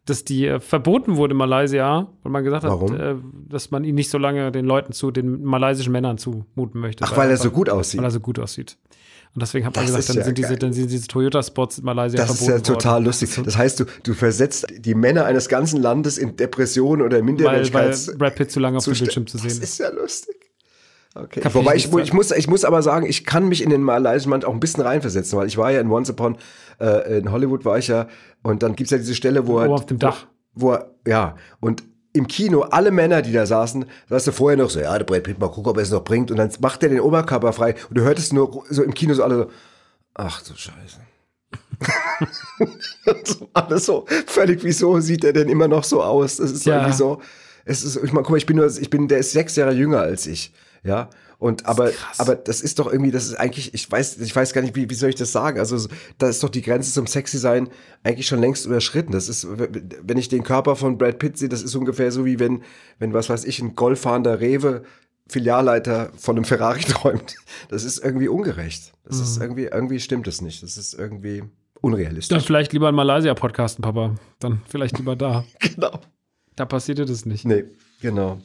[0.06, 2.92] dass die äh, verboten wurde in Malaysia, weil man gesagt Warum?
[2.94, 3.16] hat, äh,
[3.50, 7.04] dass man ihn nicht so lange den Leuten zu, den malaysischen Männern zumuten möchte.
[7.04, 8.00] Ach, weil er so gut aussieht.
[8.00, 8.78] Weil er so gut aussieht.
[9.36, 11.78] Und deswegen hat man Das gesagt, ist dann, ja sind diese, dann sind diese Toyota-Spots
[11.80, 13.06] in Malaysia Das ist verboten ja total worden.
[13.06, 13.30] lustig.
[13.46, 17.26] Das heißt, du, du versetzt die Männer eines ganzen Landes in Depressionen oder Weil, weil
[17.26, 18.18] Minderwertigkeits...
[18.18, 19.64] Brad Pitt zu lange auf dem Bildschirm zu sehen Das ist.
[19.64, 20.36] ist ja lustig.
[21.24, 21.42] Okay.
[21.54, 24.44] Wobei ich ich, muss, ich muss aber sagen, ich kann mich in den malaysischen Mann
[24.44, 26.38] auch ein bisschen reinversetzen, weil ich war ja in Once Upon,
[26.80, 28.08] äh, in Hollywood war ich ja,
[28.44, 29.70] und dann gibt's ja diese Stelle, wo er.
[29.70, 30.28] Auf dem Dach.
[30.54, 34.70] Wo, er, ja, und im Kino, alle Männer, die da saßen, sagst du vorher noch
[34.70, 36.82] so, ja, der Brad Pitt, mal gucken, ob er es noch bringt, und dann macht
[36.84, 39.48] er den Oberkörper frei, und du hörtest nur so im Kino so alle so,
[40.16, 41.00] ach du Scheiße.
[43.24, 46.38] so, alles so völlig, wieso sieht er denn immer noch so aus?
[46.38, 46.78] Das ist Ja.
[46.78, 47.22] irgendwie so.
[47.66, 49.74] Es ist, ich meine, guck mal, ich bin nur, ich bin, der ist sechs Jahre
[49.74, 50.54] jünger als ich,
[50.88, 51.10] ja.
[51.40, 54.62] Und aber, aber das ist doch irgendwie, das ist eigentlich, ich weiß, ich weiß gar
[54.62, 55.60] nicht, wie, wie soll ich das sagen?
[55.60, 57.70] Also so, da ist doch die Grenze zum Sexy sein
[58.04, 59.12] eigentlich schon längst überschritten.
[59.12, 62.40] Das ist, wenn ich den Körper von Brad Pitt sehe, das ist ungefähr so wie
[62.40, 62.64] wenn,
[62.98, 64.84] wenn was weiß ich, ein golffahrender Rewe
[65.30, 67.36] Filialleiter von einem Ferrari träumt.
[67.70, 68.94] Das ist irgendwie ungerecht.
[69.06, 70.64] Das ist irgendwie, irgendwie stimmt es nicht.
[70.64, 71.44] Das ist irgendwie
[71.82, 72.36] unrealistisch.
[72.36, 74.16] Dann vielleicht lieber in Malaysia podcasten, Papa.
[74.40, 75.44] Dann vielleicht lieber da.
[75.60, 76.00] genau.
[76.56, 77.46] Da passierte das nicht.
[77.46, 77.66] Nee,
[78.02, 78.42] genau.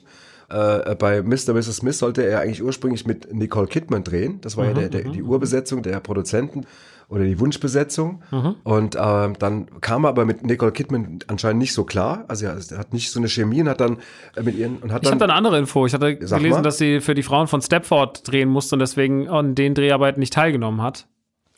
[0.53, 1.55] Äh, bei Mr.
[1.55, 1.77] Mrs.
[1.77, 4.41] Smith sollte er eigentlich ursprünglich mit Nicole Kidman drehen.
[4.43, 6.67] Das war ja der, der, die Urbesetzung der Produzenten
[7.09, 8.23] oder die Wunschbesetzung.
[8.65, 12.25] Und ähm, dann kam er aber mit Nicole Kidman anscheinend nicht so klar.
[12.29, 13.99] Also er, er hat nicht so eine Chemie und hat dann
[14.37, 15.87] äh, mit ihren und hat Ich habe dann eine andere Info.
[15.87, 16.63] Ich hatte gelesen, mal.
[16.63, 20.33] dass sie für die Frauen von Stepford drehen musste und deswegen an den Dreharbeiten nicht
[20.33, 21.07] teilgenommen hat.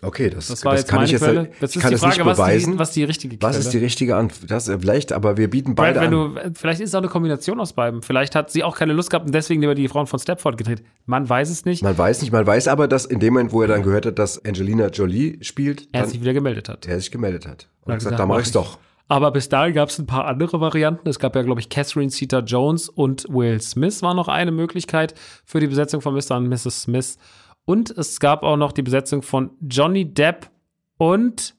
[0.07, 1.49] Okay, das, Das jetzt kann ich jetzt, Quelle.
[1.53, 2.73] ich Das ist kann die Frage, nicht was beweisen.
[2.73, 4.51] die, was die richtige Quelle Was ist die richtige Antwort?
[4.51, 6.35] Das äh, vielleicht, aber wir bieten Brad, beide wenn an.
[6.53, 8.03] du, vielleicht ist es auch eine Kombination aus beiden.
[8.03, 10.83] Vielleicht hat sie auch keine Lust gehabt und deswegen lieber die Frauen von Stepford gedreht.
[11.07, 11.83] Man weiß es nicht.
[11.83, 14.19] Man weiß nicht, man weiß aber, dass in dem Moment, wo er dann gehört hat,
[14.19, 16.87] dass Angelina Jolie spielt, er sich wieder gemeldet hat.
[16.87, 17.69] er sich gemeldet hat.
[17.83, 18.55] Und hat hat gesagt, gesagt, da mache mach ich's ich.
[18.55, 18.79] doch.
[19.07, 21.07] Aber bis dahin gab es ein paar andere Varianten.
[21.11, 25.13] Es gab ja, glaube ich, Catherine Zeta Jones und Will Smith war noch eine Möglichkeit
[25.45, 26.37] für die Besetzung von Mr.
[26.39, 26.83] und Mrs.
[26.85, 27.19] Smith.
[27.65, 30.51] Und es gab auch noch die Besetzung von Johnny Depp
[30.99, 31.55] und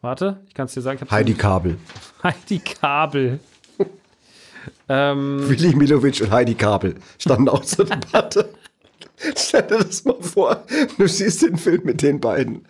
[0.00, 1.00] warte, ich kann es dir sagen.
[1.04, 1.76] ich Heidi Kabel.
[2.22, 3.38] Heidi Kabel.
[4.88, 8.48] ähm, Willi Milovic und Heidi Kabel standen auch zur Debatte.
[9.36, 10.64] Stell dir das mal vor,
[10.98, 12.66] du siehst den Film mit den beiden.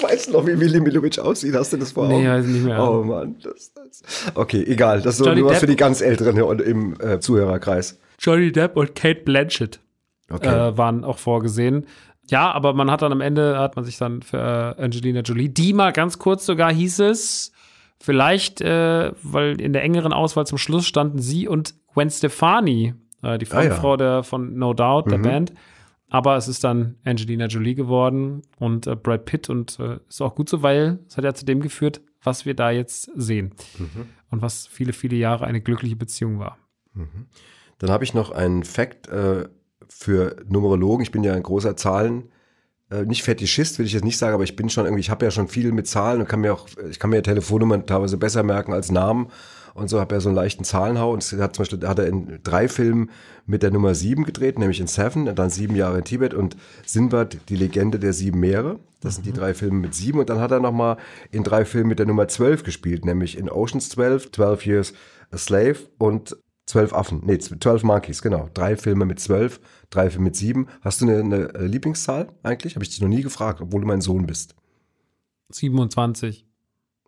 [0.00, 1.54] weißt du noch, wie Willy Milovic aussieht?
[1.54, 2.26] Hast du das vor Nee, Augen?
[2.28, 2.82] weiß ich nicht mehr.
[2.82, 3.36] Oh Mann.
[3.42, 4.02] Das, das.
[4.34, 5.02] Okay, egal.
[5.02, 7.98] Das ist nur was für die ganz Älteren hier im äh, Zuhörerkreis.
[8.18, 9.80] Johnny Depp und Kate Blanchett
[10.32, 10.68] Okay.
[10.68, 11.86] äh, waren auch vorgesehen.
[12.30, 15.48] Ja, aber man hat dann am Ende, hat man sich dann für äh, Angelina Jolie,
[15.48, 17.52] die mal ganz kurz sogar hieß es,
[18.00, 23.38] vielleicht, äh, weil in der engeren Auswahl zum Schluss standen sie und Gwen Stefani, äh,
[23.38, 23.70] die Ah, ja.
[23.70, 25.22] Frontfrau der, von No Doubt, der Mhm.
[25.22, 25.52] Band.
[26.10, 30.34] Aber es ist dann Angelina Jolie geworden und äh, Brad Pitt und äh, ist auch
[30.34, 33.54] gut so, weil es hat ja zu dem geführt, was wir da jetzt sehen.
[33.78, 34.06] Mhm.
[34.30, 36.56] Und was viele, viele Jahre eine glückliche Beziehung war.
[37.78, 39.48] Dann habe ich noch einen Fact äh,
[39.96, 41.02] für Numerologen.
[41.02, 42.24] Ich bin ja ein großer Zahlen,
[42.90, 45.24] äh, nicht Fetischist, will ich jetzt nicht sagen, aber ich bin schon irgendwie, ich habe
[45.24, 48.42] ja schon viel mit Zahlen und kann mir auch, ich kann mir Telefonnummern teilweise besser
[48.42, 49.28] merken als Namen
[49.74, 52.40] und so, habe ja so einen leichten Zahlenhau und hat zum Beispiel, hat er in
[52.42, 53.10] drei Filmen
[53.46, 56.56] mit der Nummer sieben gedreht, nämlich in Seven, und dann sieben Jahre in Tibet und
[56.84, 58.78] Sinbad, die Legende der sieben Meere.
[59.00, 60.96] Das sind die drei Filme mit sieben und dann hat er nochmal
[61.30, 64.92] in drei Filmen mit der Nummer zwölf gespielt, nämlich in Oceans 12, 12 Years
[65.32, 66.36] a Slave und
[66.66, 68.48] Zwölf Affen, nee, zwölf Monkeys, genau.
[68.54, 69.60] Drei Filme mit zwölf,
[69.90, 70.68] drei Filme mit sieben.
[70.80, 72.76] Hast du eine, eine äh, Lieblingszahl eigentlich?
[72.76, 74.54] Habe ich dich noch nie gefragt, obwohl du mein Sohn bist.
[75.50, 76.46] 27,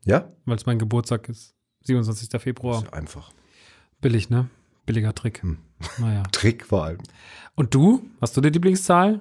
[0.04, 0.28] Ja?
[0.44, 1.54] weil es mein Geburtstag ist.
[1.82, 2.40] 27.
[2.40, 2.78] Februar.
[2.78, 3.32] Ist ja einfach.
[4.00, 4.48] Billig, ne?
[4.86, 5.42] Billiger Trick.
[5.42, 5.58] Hm.
[5.98, 6.22] Naja.
[6.32, 6.98] Trick vor allem.
[7.54, 8.02] Und du?
[8.20, 9.20] Hast du die Lieblingszahl?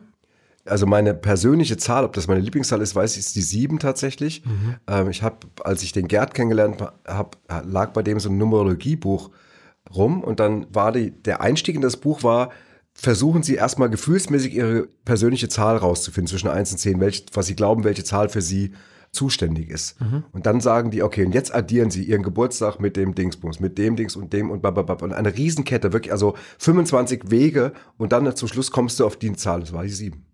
[0.66, 4.44] Also meine persönliche Zahl, ob das meine Lieblingszahl ist, weiß ich, ist die sieben tatsächlich.
[4.88, 9.30] Ähm, ich habe, als ich den Gerd kennengelernt habe, lag bei dem so ein Numerologiebuch
[9.94, 12.50] rum und dann war die, der Einstieg in das Buch war,
[12.94, 17.56] versuchen Sie erstmal gefühlsmäßig Ihre persönliche Zahl rauszufinden zwischen 1 und 10, welche, was Sie
[17.56, 18.74] glauben, welche Zahl für Sie
[19.12, 19.96] zuständig ist.
[20.32, 23.78] Und dann sagen die, okay, und jetzt addieren Sie Ihren Geburtstag mit dem Dingsbums, mit
[23.78, 25.04] dem Dings und dem und bababab.
[25.04, 29.34] Und eine Riesenkette, wirklich, also 25 Wege und dann zum Schluss kommst du auf die
[29.34, 30.26] Zahl, das war die 7.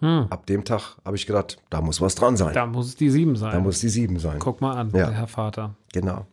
[0.00, 2.54] Ab dem Tag habe ich gedacht, da muss was dran sein.
[2.54, 3.60] Da, Da muss es die 7 sein.
[3.64, 4.38] muss die 7 sein.
[4.38, 5.06] Guck mal an, Ja.
[5.06, 5.74] der Herr Vater.
[5.92, 6.24] Genau.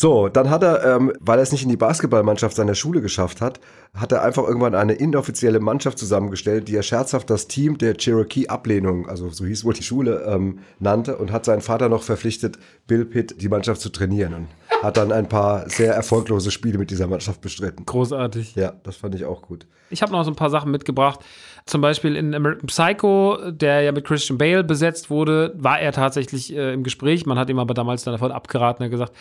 [0.00, 3.40] So, dann hat er, ähm, weil er es nicht in die Basketballmannschaft seiner Schule geschafft
[3.40, 3.58] hat,
[3.94, 9.08] hat er einfach irgendwann eine inoffizielle Mannschaft zusammengestellt, die er scherzhaft das Team der Cherokee-Ablehnung,
[9.08, 13.04] also so hieß wohl die Schule, ähm, nannte und hat seinen Vater noch verpflichtet, Bill
[13.06, 14.46] Pitt die Mannschaft zu trainieren und
[14.84, 17.84] hat dann ein paar sehr erfolglose Spiele mit dieser Mannschaft bestritten.
[17.84, 18.54] Großartig.
[18.54, 19.66] Ja, das fand ich auch gut.
[19.90, 21.18] Ich habe noch so ein paar Sachen mitgebracht.
[21.66, 26.54] Zum Beispiel in American Psycho, der ja mit Christian Bale besetzt wurde, war er tatsächlich
[26.54, 27.26] äh, im Gespräch.
[27.26, 28.84] Man hat ihm aber damals dann davon abgeraten.
[28.84, 29.12] Er hat gesagt,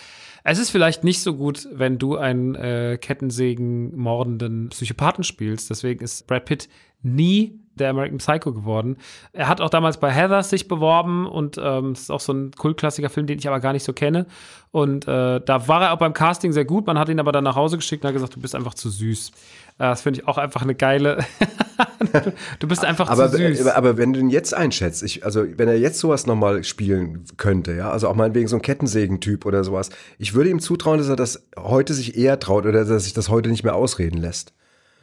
[0.49, 5.69] es ist vielleicht nicht so gut, wenn du einen äh, Kettensägen mordenden Psychopathen spielst.
[5.69, 6.69] Deswegen ist Brad Pitt
[7.03, 8.97] nie der American Psycho geworden.
[9.33, 12.51] Er hat auch damals bei Heathers sich beworben und ähm, es ist auch so ein
[12.51, 14.25] Kultklassiker-Film, den ich aber gar nicht so kenne.
[14.71, 16.85] Und äh, da war er auch beim Casting sehr gut.
[16.85, 18.89] Man hat ihn aber dann nach Hause geschickt und hat gesagt, du bist einfach zu
[18.89, 19.29] süß.
[19.29, 19.33] Äh,
[19.77, 21.25] das finde ich auch einfach eine geile.
[22.59, 23.61] du bist einfach Aber, zu süß.
[23.61, 27.23] aber, aber wenn du ihn jetzt einschätzt, ich, also wenn er jetzt sowas nochmal spielen
[27.37, 31.09] könnte, ja, also auch meinetwegen so ein Kettensägentyp oder sowas, ich würde ihm zutrauen, dass
[31.09, 34.17] er das heute sich eher traut oder dass er sich das heute nicht mehr ausreden
[34.17, 34.53] lässt.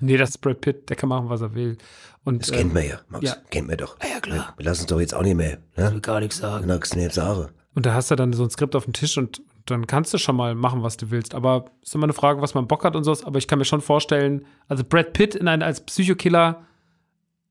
[0.00, 1.78] nee, das ist Brad Pitt, der kann machen, was er will.
[2.24, 3.24] Und, Das äh, kennt man ja, Max.
[3.24, 3.36] ja.
[3.50, 3.96] Kennt man doch.
[4.02, 4.54] Ja, klar.
[4.56, 5.58] Wir lassen es doch jetzt auch nicht mehr.
[5.76, 6.00] Ne?
[6.00, 6.66] Gar nichts sagen.
[6.66, 7.48] Du nicht sagen.
[7.74, 10.18] Und da hast du dann so ein Skript auf dem Tisch und dann kannst du
[10.18, 11.34] schon mal machen, was du willst.
[11.34, 13.24] Aber es ist immer eine Frage, was man Bock hat und sowas.
[13.24, 16.64] Aber ich kann mir schon vorstellen, also Brad Pitt in einen, als Psychokiller,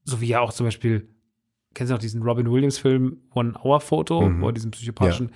[0.06, 1.08] so wie ja auch zum Beispiel,
[1.74, 4.42] kennst du noch diesen Robin Williams-Film One-Hour-Foto, Mhm.
[4.42, 5.32] wo er diesen psychopathischen,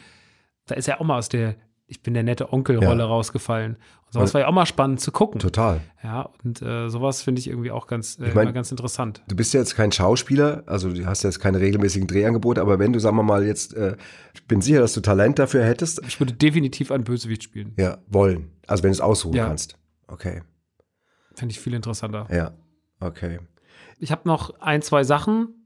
[0.68, 1.56] da ist er auch mal aus der
[1.90, 3.06] Ich bin der nette Onkel-Rolle Ja.
[3.06, 3.78] rausgefallen.
[4.10, 5.40] Sowas war ja auch mal spannend zu gucken.
[5.40, 5.82] Total.
[6.02, 9.22] Ja, und äh, sowas finde ich irgendwie auch ganz, äh, Ich mein- ganz interessant.
[9.28, 12.94] Du bist ja jetzt kein Schauspieler, also du hast jetzt keine regelmäßigen Drehangebote, aber wenn
[12.94, 13.98] du, sagen wir mal, jetzt, äh,
[14.34, 17.74] ich bin sicher, dass du Talent dafür hättest, Ich würde definitiv einen Bösewicht spielen.
[17.78, 18.52] ja, wollen.
[18.66, 19.48] Also wenn du es aussuchen Ja.
[19.48, 19.78] kannst.
[20.08, 20.42] Okay.
[21.36, 22.28] Finde ich viel interessanter.
[22.32, 22.54] Ja.
[23.02, 23.40] Okay.
[24.00, 25.57] Ich habe noch ein, zwei Sachen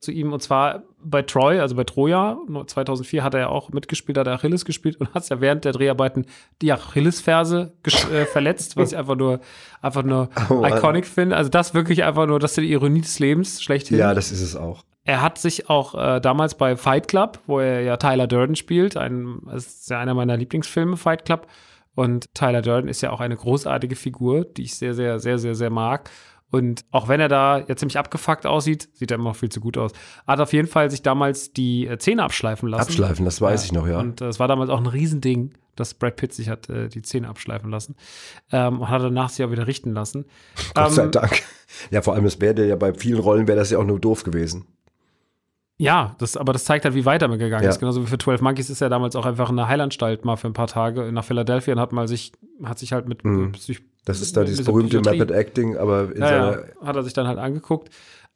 [0.00, 2.38] zu ihm und zwar bei Troy, also bei Troja.
[2.48, 5.64] Nur 2004 hat er ja auch mitgespielt, hat er Achilles gespielt und hat ja während
[5.64, 6.26] der Dreharbeiten
[6.62, 9.40] die Achillesferse äh, verletzt, was ich einfach nur,
[9.82, 11.36] einfach nur Oh iconic finde.
[11.36, 13.98] Also das wirklich einfach nur, das ist die Ironie des Lebens schlechthin.
[13.98, 14.84] Ja, das ist es auch.
[15.04, 18.96] Er hat sich auch äh, damals bei Fight Club, wo er ja Tyler Durden spielt,
[18.96, 21.46] ein, das ist ja einer meiner Lieblingsfilme, Fight Club.
[21.94, 25.54] Und Tyler Durden ist ja auch eine großartige Figur, die ich sehr, sehr, sehr, sehr,
[25.54, 26.10] sehr mag.
[26.50, 29.60] Und auch wenn er da jetzt ziemlich abgefuckt aussieht, sieht er immer noch viel zu
[29.60, 29.92] gut aus.
[30.26, 32.82] Hat auf jeden Fall sich damals die äh, Zähne abschleifen lassen.
[32.82, 34.00] Abschleifen, das weiß ich noch, ja.
[34.00, 37.02] Und äh, es war damals auch ein Riesending, dass Brad Pitt sich hat äh, die
[37.02, 37.94] Zähne abschleifen lassen.
[38.50, 40.24] Ähm, und hat danach sich auch wieder richten lassen.
[40.74, 41.42] Gott sei Ähm, Dank.
[41.92, 44.24] Ja, vor allem, das wäre ja bei vielen Rollen wäre das ja auch nur doof
[44.24, 44.66] gewesen.
[45.78, 47.70] Ja, das, aber das zeigt halt, wie weit er gegangen Ja.
[47.70, 47.78] ist.
[47.78, 50.48] Genauso wie für 12 Monkeys ist er damals auch einfach in einer Heilanstalt mal für
[50.48, 52.32] ein paar Tage nach Philadelphia und hat mal sich,
[52.62, 53.52] hat sich halt mit Mhm.
[53.52, 57.02] Psych Das ist da dieses berühmte Method Acting, aber in Ja, seiner, ja, hat er
[57.02, 57.90] sich dann halt angeguckt.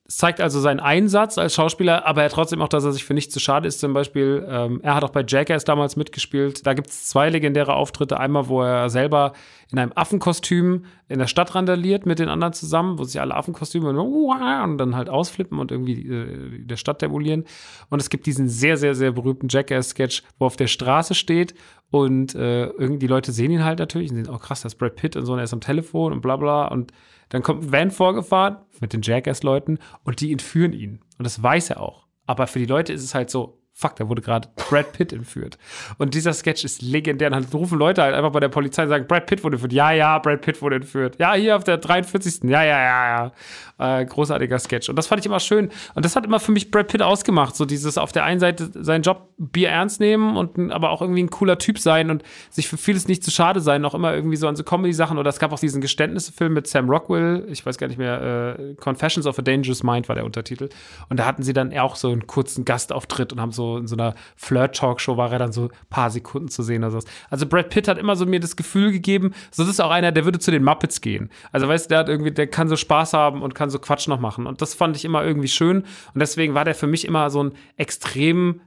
[0.06, 3.14] Es zeigt also seinen Einsatz als Schauspieler, aber er trotzdem auch, dass er sich für
[3.14, 3.80] nichts zu schade ist.
[3.80, 6.66] Zum Beispiel, ähm, er hat auch bei Jackass damals mitgespielt.
[6.66, 8.20] Da gibt es zwei legendäre Auftritte.
[8.20, 9.32] Einmal, wo er selber
[9.72, 13.88] in einem Affenkostüm in der Stadt randaliert mit den anderen zusammen, wo sich alle Affenkostüme
[13.88, 17.44] und, und dann halt ausflippen und irgendwie äh, der Stadt demolieren.
[17.88, 21.54] Und es gibt diesen sehr, sehr, sehr berühmten Jackass-Sketch, wo er auf der Straße steht
[21.90, 24.78] und äh, irgendwie die Leute sehen ihn halt natürlich und sehen, oh krass, das ist
[24.78, 26.66] Brad Pitt und so, und er ist am Telefon und bla bla.
[26.66, 26.92] Und
[27.28, 31.00] dann kommt ein Van vorgefahren mit den Jackass-Leuten und die entführen ihn.
[31.18, 32.06] Und das weiß er auch.
[32.26, 35.58] Aber für die Leute ist es halt so, fuck, da wurde gerade Brad Pitt entführt.
[35.98, 37.28] Und dieser Sketch ist legendär.
[37.28, 39.72] Und dann rufen Leute halt einfach bei der Polizei und sagen, Brad Pitt wurde entführt.
[39.72, 41.16] Ja, ja, Brad Pitt wurde entführt.
[41.18, 42.44] Ja, hier auf der 43.
[42.44, 43.32] Ja, ja, ja,
[43.78, 44.00] ja.
[44.00, 44.88] Äh, großartiger Sketch.
[44.88, 45.70] Und das fand ich immer schön.
[45.96, 47.56] Und das hat immer für mich Brad Pitt ausgemacht.
[47.56, 51.24] So dieses auf der einen Seite seinen Job Bier ernst nehmen und aber auch irgendwie
[51.24, 53.82] ein cooler Typ sein und sich für vieles nicht zu schade sein.
[53.82, 55.18] Noch immer irgendwie so an so Comedy-Sachen.
[55.18, 57.44] Oder es gab auch diesen Geständnisfilm mit Sam Rockwell.
[57.50, 58.56] Ich weiß gar nicht mehr.
[58.56, 60.68] Äh, Confessions of a Dangerous Mind war der Untertitel.
[61.08, 63.96] Und da hatten sie dann auch so einen kurzen Gastauftritt und haben so in so
[63.96, 67.04] einer Flirt-Talkshow war er dann so ein paar Sekunden zu sehen oder sowas.
[67.30, 70.12] Also Brad Pitt hat immer so mir das Gefühl gegeben, so das ist auch einer,
[70.12, 71.30] der würde zu den Muppets gehen.
[71.52, 74.08] Also weißt du, der hat irgendwie, der kann so Spaß haben und kann so Quatsch
[74.08, 74.46] noch machen.
[74.46, 75.78] Und das fand ich immer irgendwie schön.
[75.78, 78.60] Und deswegen war der für mich immer so ein extrem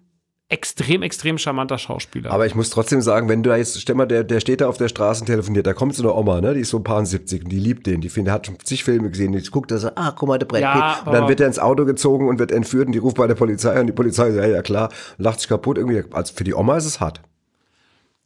[0.50, 2.32] extrem, extrem charmanter Schauspieler.
[2.32, 4.70] Aber ich muss trotzdem sagen, wenn du da jetzt, stell mal, der, der steht da
[4.70, 6.84] auf der Straße und telefoniert, da kommt so eine Oma, ne, die ist so ein
[6.84, 9.72] paar 70 und die liebt den, die findet, hat schon zig Filme gesehen, die guckt
[9.72, 12.30] da so, ah, guck mal, der Brett Ja, Und dann wird er ins Auto gezogen
[12.30, 14.62] und wird entführt und die ruft bei der Polizei und die Polizei sagt, ja, ja
[14.62, 16.04] klar, lacht sich kaputt irgendwie.
[16.12, 17.22] Also für die Oma ist es hart.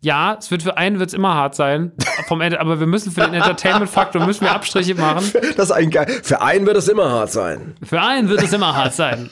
[0.03, 1.91] Ja, es wird für einen wird's immer hart sein.
[2.27, 5.31] Vom Ende, aber wir müssen für den Entertainment-Faktor müssen wir Abstriche machen.
[5.55, 6.07] Das ist ein geil.
[6.23, 7.75] Für einen wird es immer hart sein.
[7.83, 9.29] Für einen wird es immer hart sein.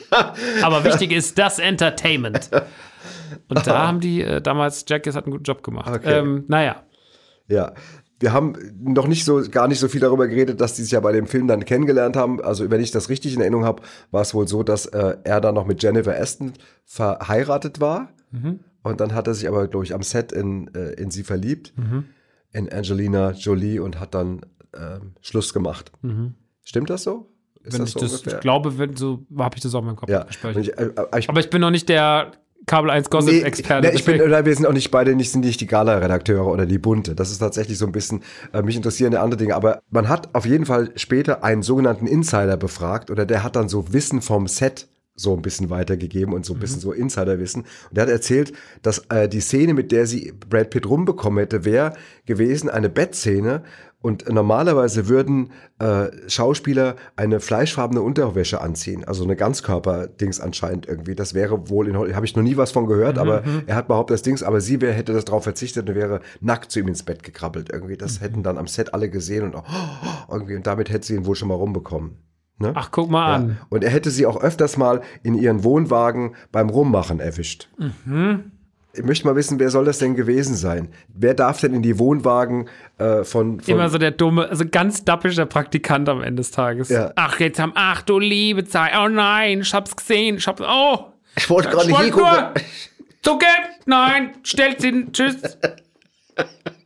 [0.61, 2.51] Aber wichtig ist das Entertainment.
[3.47, 5.91] Und da haben die äh, damals, Jackass hat einen guten Job gemacht.
[5.91, 6.19] Okay.
[6.19, 6.83] Ähm, naja.
[7.47, 7.73] Ja.
[8.19, 8.53] Wir haben
[8.83, 11.25] noch nicht so, gar nicht so viel darüber geredet, dass die sich ja bei dem
[11.25, 12.41] Film dann kennengelernt haben.
[12.43, 15.39] Also, wenn ich das richtig in Erinnerung habe, war es wohl so, dass äh, er
[15.39, 16.53] dann noch mit Jennifer Aston
[16.85, 18.09] verheiratet war.
[18.83, 21.73] Und dann hat er sich aber, glaube ich, am Set in, äh, in sie verliebt,
[22.51, 24.41] in Angelina Jolie und hat dann
[24.73, 25.91] ähm, Schluss gemacht.
[26.63, 27.29] Stimmt das so?
[27.63, 30.09] Ist Wenn ich das, ich glaube, wenn so, habe ich das auch in meinem Kopf.
[30.09, 30.25] ja.
[30.29, 32.31] ich, äh, äh, ich, Aber ich bin noch nicht der
[32.65, 33.87] Kabel 1 Gossip-Experte.
[33.87, 36.65] Nee, ich bin, oder wir sind auch nicht beide nicht, sind nicht die Gala-Redakteure oder
[36.65, 37.15] die Bunte.
[37.15, 38.21] Das ist tatsächlich so ein bisschen,
[38.53, 39.55] äh, mich interessieren ja andere Dinge.
[39.55, 43.69] Aber man hat auf jeden Fall später einen sogenannten Insider befragt oder der hat dann
[43.69, 44.87] so Wissen vom Set
[45.19, 47.63] so ein bisschen weitergegeben und so ein bisschen so Insiderwissen.
[47.63, 51.65] Und der hat erzählt, dass äh, die Szene, mit der sie Brad Pitt rumbekommen hätte,
[51.65, 51.93] wäre
[52.25, 53.63] gewesen eine Bettszene.
[54.01, 61.15] Und normalerweise würden äh, Schauspieler eine fleischfarbene Unterwäsche anziehen, also eine Ganzkörper-Dings anscheinend irgendwie.
[61.15, 63.89] Das wäre wohl in Hollywood, habe ich noch nie was von gehört, aber er hat
[63.89, 66.87] behauptet, das Dings, aber sie wär, hätte das darauf verzichtet und wäre nackt zu ihm
[66.87, 67.97] ins Bett gekrabbelt irgendwie.
[67.97, 69.63] Das hätten dann am Set alle gesehen und, oh,
[70.31, 72.28] irgendwie, und damit hätte sie ihn wohl schon mal rumbekommen.
[72.59, 72.73] Ne?
[72.75, 73.35] Ach, guck mal Ja.
[73.35, 73.57] an.
[73.69, 77.69] Und er hätte sie auch öfters mal in ihren Wohnwagen beim Rummachen erwischt.
[78.93, 80.89] Ich möchte mal wissen, wer soll das denn gewesen sein?
[81.13, 85.05] Wer darf denn in die Wohnwagen äh, von, von Immer so der dumme, also ganz
[85.05, 86.89] dappischer Praktikant am Ende des Tages.
[86.89, 87.13] Ja.
[87.15, 88.91] Ach, jetzt haben, ach du liebe Zeit.
[88.99, 90.37] Oh nein, ich hab's gesehen.
[90.37, 91.05] Ich hab's, oh.
[91.37, 92.47] Ich wollte gerade Ich nicht hingucken.
[93.21, 93.45] Zucker,
[93.85, 95.37] nein, stellt sie, tschüss.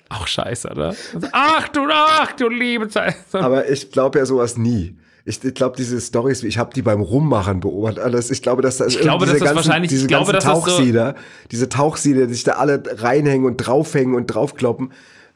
[0.09, 0.95] Auch scheiße, oder?
[1.31, 3.15] Ach du, ach du liebe Zeit.
[3.31, 4.97] Aber ich glaube ja sowas nie.
[5.25, 8.03] Ich, ich glaube, diese Stories, ich habe die beim Rummachen beobachtet.
[8.03, 10.47] Alles, ich glaube, dass das Ich glaube, diese dass das wahrscheinlich- diese ich glaube, ganzen
[10.49, 11.15] das so- Tauchsieder,
[11.51, 14.91] diese Tauchsieder, die sich da alle reinhängen und draufhängen und draufkloppen.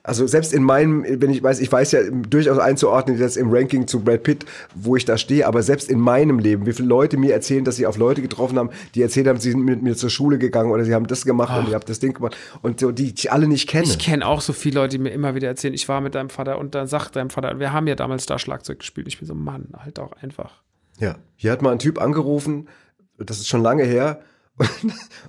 [0.08, 3.88] Also selbst in meinem, wenn ich weiß, ich weiß ja durchaus einzuordnen, jetzt im Ranking
[3.88, 7.18] zu Brad Pitt, wo ich da stehe, aber selbst in meinem Leben, wie viele Leute
[7.18, 9.98] mir erzählen, dass sie auf Leute getroffen haben, die erzählt haben, sie sind mit mir
[9.98, 12.80] zur Schule gegangen oder sie haben das gemacht und ihr habt das Ding gemacht und
[12.80, 13.84] so, die ich alle nicht kenne.
[13.84, 16.30] Ich kenne auch so viele Leute, die mir immer wieder erzählen, ich war mit deinem
[16.30, 19.10] Vater und dann sagt deinem Vater, wir haben ja damals da Schlagzeug gespielt.
[19.10, 20.64] Ich bin so, Mann, halt auch einfach.
[21.00, 22.70] Ja, hier hat mal ein Typ angerufen,
[23.18, 24.22] das ist schon lange her,
[24.58, 24.70] und,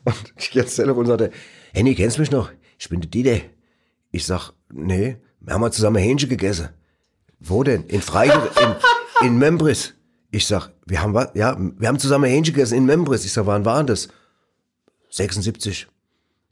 [0.05, 1.33] und ich gehe ans Telefon und sagte,
[1.73, 2.53] Henny, kennst du mich noch?
[2.79, 3.41] Ich bin der Dieter.
[4.19, 6.69] Ich sag, nee, wir haben mal zusammen Hähnchen gegessen.
[7.41, 7.85] Wo denn?
[7.85, 9.95] In Freiburg, in, in Membris.
[10.31, 13.25] Ich sag, wir haben was, ja, wir haben zusammen Hähnchen gegessen in Membris.
[13.25, 14.09] Ich sag, wann waren das?
[15.11, 15.87] 76.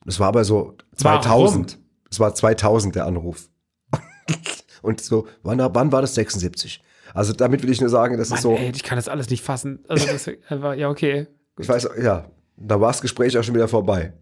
[0.05, 1.79] Das war aber so 2000.
[2.11, 3.51] Es war 2000 der Anruf.
[4.83, 6.81] Und so, wann, wann war das 76?
[7.13, 9.29] Also damit will ich nur sagen, das Mann, ist so, ey, ich kann das alles
[9.29, 9.85] nicht fassen.
[9.89, 11.27] Also das ist einfach, ja, okay.
[11.59, 14.13] Ich weiß, ja, da war das Gespräch auch schon wieder vorbei.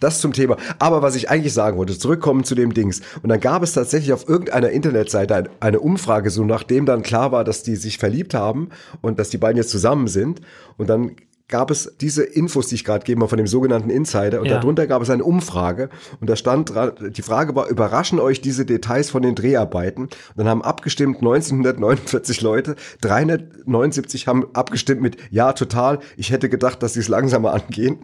[0.00, 0.56] Das zum Thema.
[0.78, 3.00] Aber was ich eigentlich sagen wollte, zurückkommen zu dem Dings.
[3.22, 7.32] Und dann gab es tatsächlich auf irgendeiner Internetseite ein, eine Umfrage, so nachdem dann klar
[7.32, 8.68] war, dass die sich verliebt haben
[9.02, 10.40] und dass die beiden jetzt zusammen sind.
[10.76, 11.16] Und dann
[11.48, 14.40] gab es diese Infos, die ich gerade gebe, mal von dem sogenannten Insider.
[14.40, 14.54] Und Ja.
[14.58, 15.90] darunter gab es eine Umfrage.
[16.20, 20.02] Und da stand, dran- die Frage war, überraschen euch diese Details von den Dreharbeiten?
[20.06, 22.74] Und dann haben abgestimmt 1949 Leute.
[23.00, 26.00] 379 haben abgestimmt mit, ja, total.
[26.16, 27.98] Ich hätte gedacht, dass sie es langsamer angehen.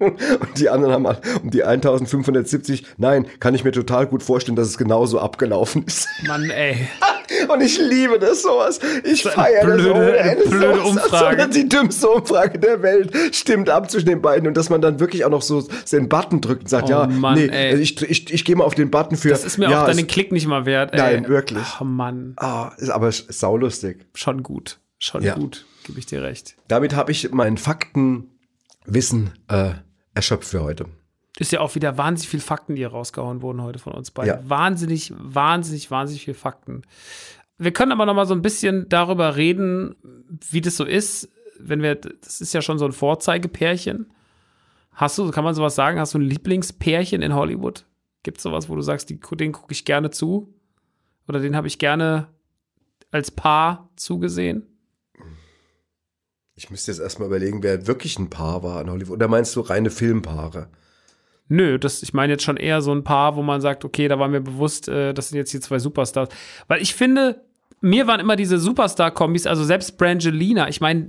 [0.00, 0.18] Und
[0.58, 1.06] die anderen haben
[1.42, 6.08] um die 1570, nein, kann ich mir total gut vorstellen, dass es genauso abgelaufen ist.
[6.26, 6.88] Mann, ey.
[7.48, 8.78] Und ich liebe das sowas.
[9.02, 10.48] Ich feiere das blöde- ohne Ende.
[10.48, 11.48] blöde Sowas, Umfrage.
[11.48, 15.24] Die dümmste Umfrage der Welt stimmt ab zwischen den beiden und dass man dann wirklich
[15.24, 17.76] auch noch so den Button drückt und sagt, Oh ja, Mann, nee, ey.
[17.80, 19.30] ich, ich, ich gehe mal auf den Button für.
[19.30, 20.98] Das ist mir ja, auch dann den Klick nicht mal wert, ey.
[20.98, 21.64] Nein, wirklich.
[21.80, 24.06] Oh Mann, Ah, ist aber saulustig.
[24.14, 24.78] schon gut.
[24.98, 25.34] Schon Ja.
[25.34, 26.56] gut, gebe ich dir recht.
[26.68, 29.70] Damit habe ich mein Faktenwissen äh,
[30.14, 30.86] erschöpft für heute.
[31.38, 34.34] Ist ja auch wieder wahnsinnig viel Fakten, die hier rausgehauen wurden heute von uns beiden.
[34.34, 34.48] Ja.
[34.48, 36.82] Wahnsinnig, wahnsinnig, wahnsinnig viel Fakten.
[37.58, 39.96] Wir können aber noch mal so ein bisschen darüber reden,
[40.50, 44.12] wie das so ist, wenn wir, das ist ja schon so ein Vorzeigepärchen.
[44.92, 47.84] Hast du, kann man sowas sagen, hast du ein Lieblingspärchen in Hollywood?
[48.22, 50.54] Gibt es sowas, wo du sagst, die, den gucke ich gerne zu?
[51.26, 52.28] Oder den habe ich gerne
[53.10, 54.73] als Paar zugesehen?
[56.56, 59.16] Ich müsste jetzt erstmal überlegen, wer wirklich ein Paar war in Hollywood.
[59.16, 60.68] Oder meinst du reine Filmpaare?
[61.48, 64.18] Nö, das, ich meine jetzt schon eher so ein paar, wo man sagt, okay, da
[64.18, 66.28] war mir bewusst, äh, das sind jetzt hier zwei Superstars.
[66.68, 67.43] Weil ich finde,
[67.84, 71.08] mir waren immer diese Superstar-Kombis, also selbst Brangelina, ich meine,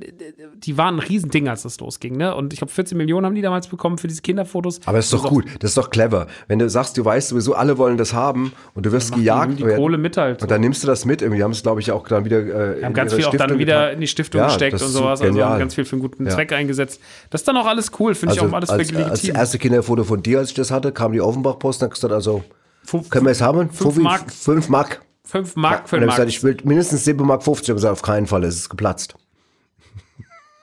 [0.57, 2.35] die waren ein Riesending, als das losging, ne?
[2.35, 4.81] Und ich glaube, 14 Millionen haben die damals bekommen für diese Kinderfotos.
[4.85, 6.27] Aber das ist doch gut, das ist doch clever.
[6.47, 9.57] Wenn du sagst, du weißt sowieso, alle wollen das haben und du wirst gejagt.
[9.59, 10.41] die oder- Kohle mit halt.
[10.41, 11.21] Und dann nimmst du das mit.
[11.21, 12.39] Irgendwie haben es, glaube ich, auch dann wieder.
[12.77, 15.21] Äh, haben ganz viel auch dann wieder in die Stiftung Ja, gesteckt das und sowas,
[15.21, 15.51] also genial.
[15.51, 16.31] haben ganz viel für einen guten Ja.
[16.31, 16.99] Zweck eingesetzt.
[17.29, 19.39] Das ist dann auch alles cool, finde ich Also auch alles als, wirklich als legitim.
[19.39, 22.43] erste Kinderfoto von dir, als ich das hatte, kam die Offenbach-Post und hat gesagt, also,
[22.83, 23.69] Fünf- können wir es haben?
[23.69, 24.31] fünf Mark.
[24.31, 25.01] Fünf Mark.
[25.25, 27.63] Fünf Mark für Und den ich gesagt, ich will mindestens 7 Mark 50.
[27.63, 29.15] Ich habe gesagt, auf keinen Fall, es ist geplatzt.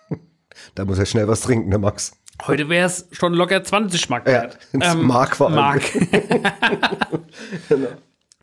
[0.74, 2.12] da muss er schnell was trinken, der Max.
[2.46, 4.58] Heute wäre es schon locker 20 Mark Ja, wert.
[4.72, 5.54] Ähm, ins Mark allem.
[5.54, 5.82] Mark.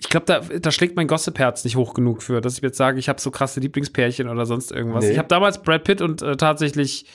[0.02, 3.00] Ich glaube, da, da schlägt mein Gossip-Herz nicht hoch genug für, dass ich jetzt sage,
[3.00, 5.04] ich habe so krasse Lieblingspärchen oder sonst irgendwas.
[5.04, 5.12] Nee.
[5.12, 7.06] Ich habe damals Brad Pitt und äh, tatsächlich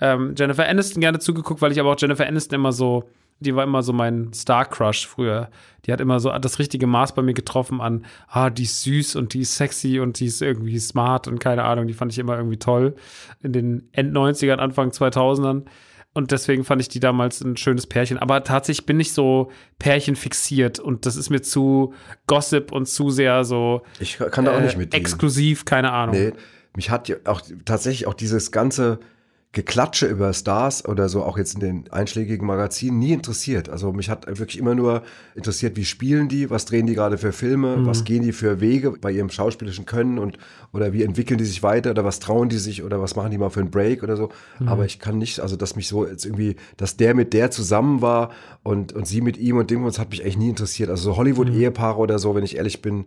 [0.00, 3.04] ähm, Jennifer Aniston gerne zugeguckt, weil ich aber auch Jennifer Aniston immer so,
[3.40, 5.50] die war immer so mein Star-Crush früher.
[5.86, 9.16] Die hat immer so das richtige Maß bei mir getroffen an, ah, die ist süß
[9.16, 12.18] und die ist sexy und die ist irgendwie smart und keine Ahnung, die fand ich
[12.18, 12.94] immer irgendwie toll.
[13.42, 15.64] In den End-90ern, Anfang 2000ern.
[16.12, 18.18] Und deswegen fand ich die damals ein schönes Pärchen.
[18.18, 21.94] Aber tatsächlich bin ich so Pärchen fixiert und das ist mir zu
[22.26, 26.16] Gossip und zu sehr so Ich kann da auch äh, nicht mit exklusiv, keine Ahnung.
[26.16, 26.32] Nee,
[26.74, 28.98] mich hat ja auch tatsächlich auch dieses ganze
[29.52, 33.68] Geklatsche über Stars oder so, auch jetzt in den einschlägigen Magazinen, nie interessiert.
[33.68, 35.02] Also mich hat wirklich immer nur
[35.34, 37.86] interessiert, wie spielen die, was drehen die gerade für Filme, Mhm.
[37.86, 40.38] was gehen die für Wege bei ihrem schauspielerischen Können und
[40.72, 43.38] oder wie entwickeln die sich weiter oder was trauen die sich oder was machen die
[43.38, 44.28] mal für einen Break oder so.
[44.60, 44.68] Mhm.
[44.68, 48.02] Aber ich kann nicht, also dass mich so jetzt irgendwie, dass der mit der zusammen
[48.02, 48.30] war
[48.62, 50.90] und, und sie mit ihm und Ding, das hat mich eigentlich nie interessiert.
[50.90, 53.06] Also so Hollywood-Ehepaare oder so, wenn ich ehrlich bin,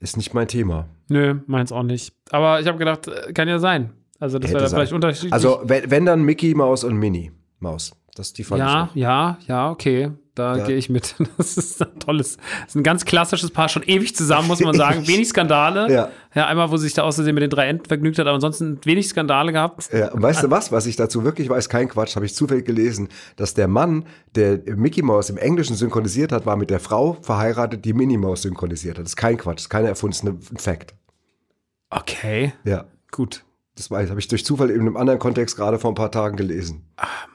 [0.00, 0.88] ist nicht mein Thema.
[1.08, 2.14] Nö, meins auch nicht.
[2.30, 3.90] Aber ich habe gedacht, äh, kann ja sein.
[4.18, 5.32] Also, das wäre da vielleicht unterschiedlich.
[5.32, 7.92] Also, wenn, wenn dann Mickey Maus und Minnie Maus.
[8.14, 10.10] Das die fand ja, ja, ja, okay.
[10.34, 10.64] Da Ja.
[10.66, 11.14] gehe ich mit.
[11.36, 14.74] Das ist ein tolles, das ist ein ganz klassisches Paar, schon ewig zusammen, muss man
[14.74, 15.04] sagen.
[15.06, 15.92] Wenig Skandale.
[15.92, 16.10] Ja.
[16.34, 19.08] ja, einmal, wo sich da außersehen mit den drei Enten vergnügt hat, aber ansonsten wenig
[19.08, 19.88] Skandale gehabt.
[19.92, 22.64] Ja, und weißt du was, was ich dazu wirklich weiß, kein Quatsch, habe ich zufällig
[22.66, 24.04] gelesen, dass der Mann,
[24.34, 28.42] der Mickey Maus im Englischen synchronisiert hat, war mit der Frau verheiratet, die Minnie Maus
[28.42, 29.04] synchronisiert hat.
[29.04, 30.94] Das ist kein Quatsch, das ist keine erfundene Fact.
[31.90, 33.44] Okay, Ja, gut.
[33.78, 36.36] Das weiß, habe ich durch Zufall in einem anderen Kontext gerade vor ein paar Tagen
[36.36, 36.82] gelesen.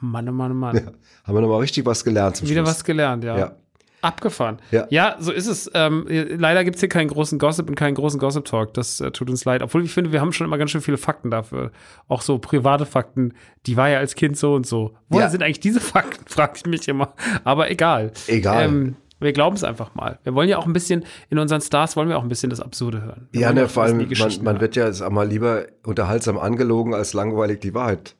[0.01, 0.75] Mann, oh Mann, oh Mann.
[0.75, 0.81] Ja,
[1.23, 2.75] haben wir nochmal richtig was gelernt zum Wieder Schluss.
[2.75, 3.37] was gelernt, ja.
[3.37, 3.55] Ja.
[4.01, 4.57] Abgefahren.
[4.89, 5.15] Ja.
[5.19, 5.71] so ist es.
[5.73, 8.73] Ähm, leider gibt es hier keinen großen Gossip und keinen großen Gossip-Talk.
[8.73, 9.63] Das äh, tut uns leid.
[9.63, 11.71] Obwohl ich finde, wir haben schon immer ganz schön viele Fakten dafür.
[12.09, 13.33] Auch so private Fakten.
[13.65, 14.93] Die war ja als Kind so und so.
[15.07, 15.29] Woher Ja.
[15.29, 17.13] sind eigentlich diese Fakten, frage ich mich immer.
[17.45, 18.11] Aber egal.
[18.27, 18.65] Egal.
[18.65, 20.19] Ähm, wir glauben es einfach mal.
[20.23, 22.59] Wir wollen ja auch ein bisschen, in unseren Stars wollen wir auch ein bisschen das
[22.59, 23.27] Absurde hören.
[23.31, 27.13] Wir Ja, ne, vor allem, man, man wird ja sag mal lieber unterhaltsam angelogen als
[27.13, 28.15] langweilig die Wahrheit.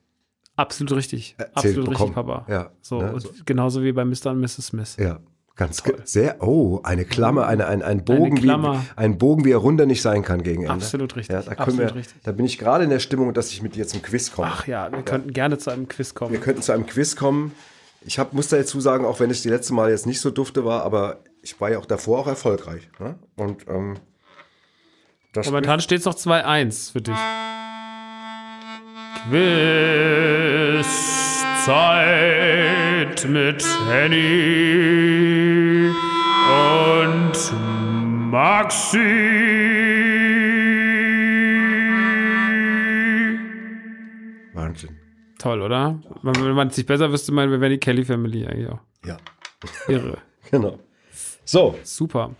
[0.55, 1.35] Absolut richtig.
[1.37, 2.13] erzählt Absolut richtig, bekommen.
[2.13, 2.45] Papa.
[2.47, 3.29] Ja, So, ne, so.
[3.45, 4.27] genauso wie bei Mr.
[4.31, 4.67] und Mrs.
[4.67, 4.97] Smith.
[4.99, 5.19] Ja,
[5.55, 6.43] ganz ge- sehr.
[6.43, 8.75] Oh, eine Klammer, eine, ein, ein Bogen, Klammer.
[8.75, 10.73] Wie, ein Bogen, wie er runder nicht sein kann gegen Ende.
[10.75, 12.21] Absolut richtig, Ja, da, absolut wir, richtig.
[12.23, 14.49] da bin ich gerade in der Stimmung, dass ich mit dir zum Quiz komme.
[14.51, 16.31] Ach ja, wir könnten gerne zu einem Quiz kommen.
[16.33, 17.51] Wir könnten zu einem Quiz kommen.
[18.05, 20.29] Ich hab, muss da jetzt zusagen, auch wenn es die letzte Mal jetzt nicht so
[20.31, 22.89] dufte war, aber ich war ja auch davor auch erfolgreich.
[22.99, 23.17] Ne?
[23.35, 23.97] Und ähm,
[25.45, 27.15] Momentan steht es noch 2-1 für dich.
[31.63, 34.33] Quizzeit mit Henny
[36.49, 37.53] und
[38.31, 39.82] Maxi.
[45.43, 45.99] Toll, oder?
[46.21, 48.79] Wenn man es sich besser wüsste, meinen wir wären die Kelly Family eigentlich auch.
[49.05, 49.17] Ja,
[49.89, 50.17] Irre.
[50.51, 50.79] genau.
[51.43, 52.31] So, Super.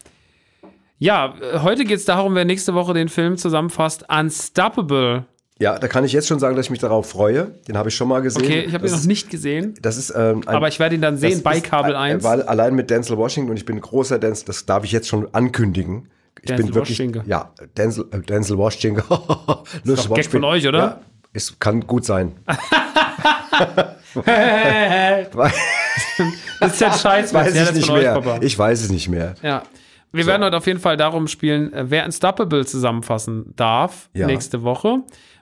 [0.99, 4.05] Ja, heute geht es darum, wer nächste Woche den Film zusammenfasst.
[4.09, 5.25] Unstoppable.
[5.59, 7.55] ja, da kann ich jetzt schon sagen, dass ich mich darauf freue.
[7.67, 8.41] Den habe ich schon mal gesehen.
[8.41, 10.79] Okay, ich habe ihn Das noch ist- nicht gesehen, Das ist, ähm, ein, aber ich
[10.79, 12.23] werde ihn dann das sehen bei ist Kabel ein- 1.
[12.23, 15.09] Weil allein mit Denzel Washington und ich bin ein großer Denzel, das darf ich jetzt
[15.09, 16.09] schon ankündigen.
[16.41, 17.23] Ich Denzel bin wirklich, Washington.
[17.29, 19.03] ja, Denzel, äh, Denzel Washington.
[19.85, 20.77] doch Gag von euch, oder?
[20.79, 21.01] Ja,
[21.33, 22.31] es kann gut sein.
[26.59, 27.33] Das ist ja scheiße.
[27.33, 28.13] weiß ja, ich nicht euch, mehr.
[28.13, 28.39] Papa.
[28.41, 29.35] Ich weiß es nicht mehr.
[29.41, 29.63] Ja.
[30.11, 34.27] Wir werden heute auf jeden Fall darum spielen, äh, wer Unstoppable zusammenfassen darf Ja.
[34.27, 34.99] nächste Woche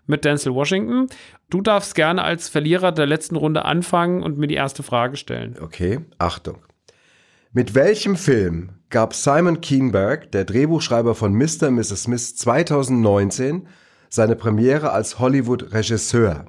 [0.07, 1.07] mit Denzel Washington.
[1.49, 5.57] Du darfst gerne als Verlierer der letzten Runde anfangen und mir die erste Frage stellen.
[5.61, 6.59] Okay, Achtung.
[7.51, 11.67] Mit welchem Film gab Simon Keenberg, der Drehbuchschreiber von Mr.
[11.67, 12.03] und Mrs.
[12.03, 13.67] Smith 2019,
[14.09, 16.45] seine Premiere als Hollywood-Regisseur?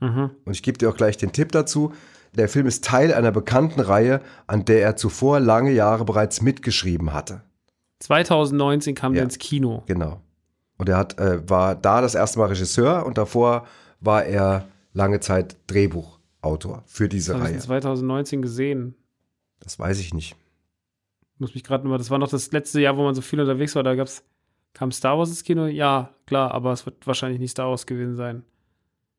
[0.00, 1.92] Und ich gebe dir auch gleich den Tipp dazu.
[2.34, 7.12] Der Film ist Teil einer bekannten Reihe, an der er zuvor lange Jahre bereits mitgeschrieben
[7.12, 7.42] hatte.
[8.00, 9.16] 2019 kam Ja.
[9.16, 9.82] der ins Kino.
[9.86, 10.20] Genau.
[10.78, 13.66] Und er hat, äh, war da das erste Mal Regisseur und davor
[14.00, 17.54] war er lange Zeit Drehbuchautor für diese Reihe.
[17.54, 18.94] in 2019 gesehen.
[19.60, 20.36] Das weiß ich nicht.
[21.38, 23.74] Muss mich gerade nochmal, das war noch das letzte Jahr, wo man so viel unterwegs
[23.74, 23.82] war.
[23.82, 24.22] Da gab's,
[24.72, 25.66] kam Star Wars ins Kino?
[25.66, 28.44] Ja, klar, aber es wird wahrscheinlich nicht Star Wars gewesen sein.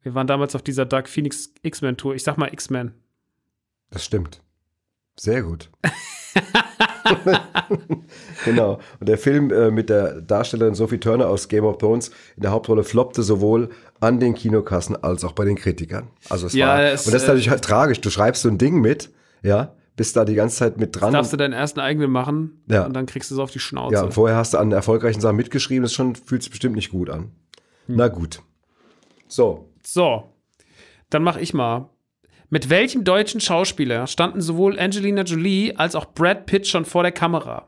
[0.04, 2.16] Wir waren damals auf dieser Dark Phoenix X-Men Tour.
[2.16, 2.93] Ich sag mal X-Men.
[3.91, 4.41] Das stimmt.
[5.18, 5.70] Sehr gut.
[8.45, 8.80] genau.
[8.99, 12.52] Und der Film äh, mit der Darstellerin Sophie Turner aus Game of Thrones in der
[12.52, 16.08] Hauptrolle floppte sowohl an den Kinokassen als auch bei den Kritikern.
[16.30, 18.02] Also es Ja, war, es, und das ist äh, natürlich halt tragisch.
[18.02, 19.10] Du schreibst so ein Ding mit,
[19.43, 21.14] ja, bist da die ganze Zeit mit dran.
[21.14, 22.86] Darfst du deinen ersten eigenen machen Ja.
[22.86, 23.95] und dann kriegst du es auf die Schnauze.
[23.95, 25.84] ja, und vorher hast du an erfolgreichen Sachen mitgeschrieben.
[25.84, 27.32] Das schon, fühlt sich bestimmt nicht gut an.
[27.88, 27.95] Hm.
[27.97, 28.41] Na gut.
[29.28, 30.32] So, So,
[31.10, 31.90] dann mach ich mal.
[32.50, 37.12] Mit welchem deutschen Schauspieler standen sowohl Angelina Jolie als auch Brad Pitt schon vor der
[37.14, 37.68] Kamera?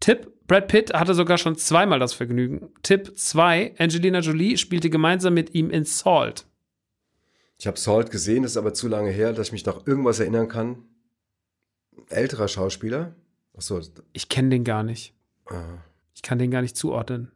[0.00, 2.70] Tipp: Brad Pitt hatte sogar schon zweimal das Vergnügen.
[2.82, 6.46] Tipp 2: Angelina Jolie spielte gemeinsam mit ihm in Salt.
[7.58, 10.18] ich habe Salt gesehen, das ist aber zu lange her, dass ich mich noch irgendwas
[10.18, 10.78] erinnern kann.
[12.08, 13.14] Älterer Schauspieler.
[13.54, 13.80] Achso,
[14.14, 15.14] Ich kenne den gar nicht.
[15.50, 15.54] äh,
[16.14, 17.30] Ich kann den gar nicht zuordnen.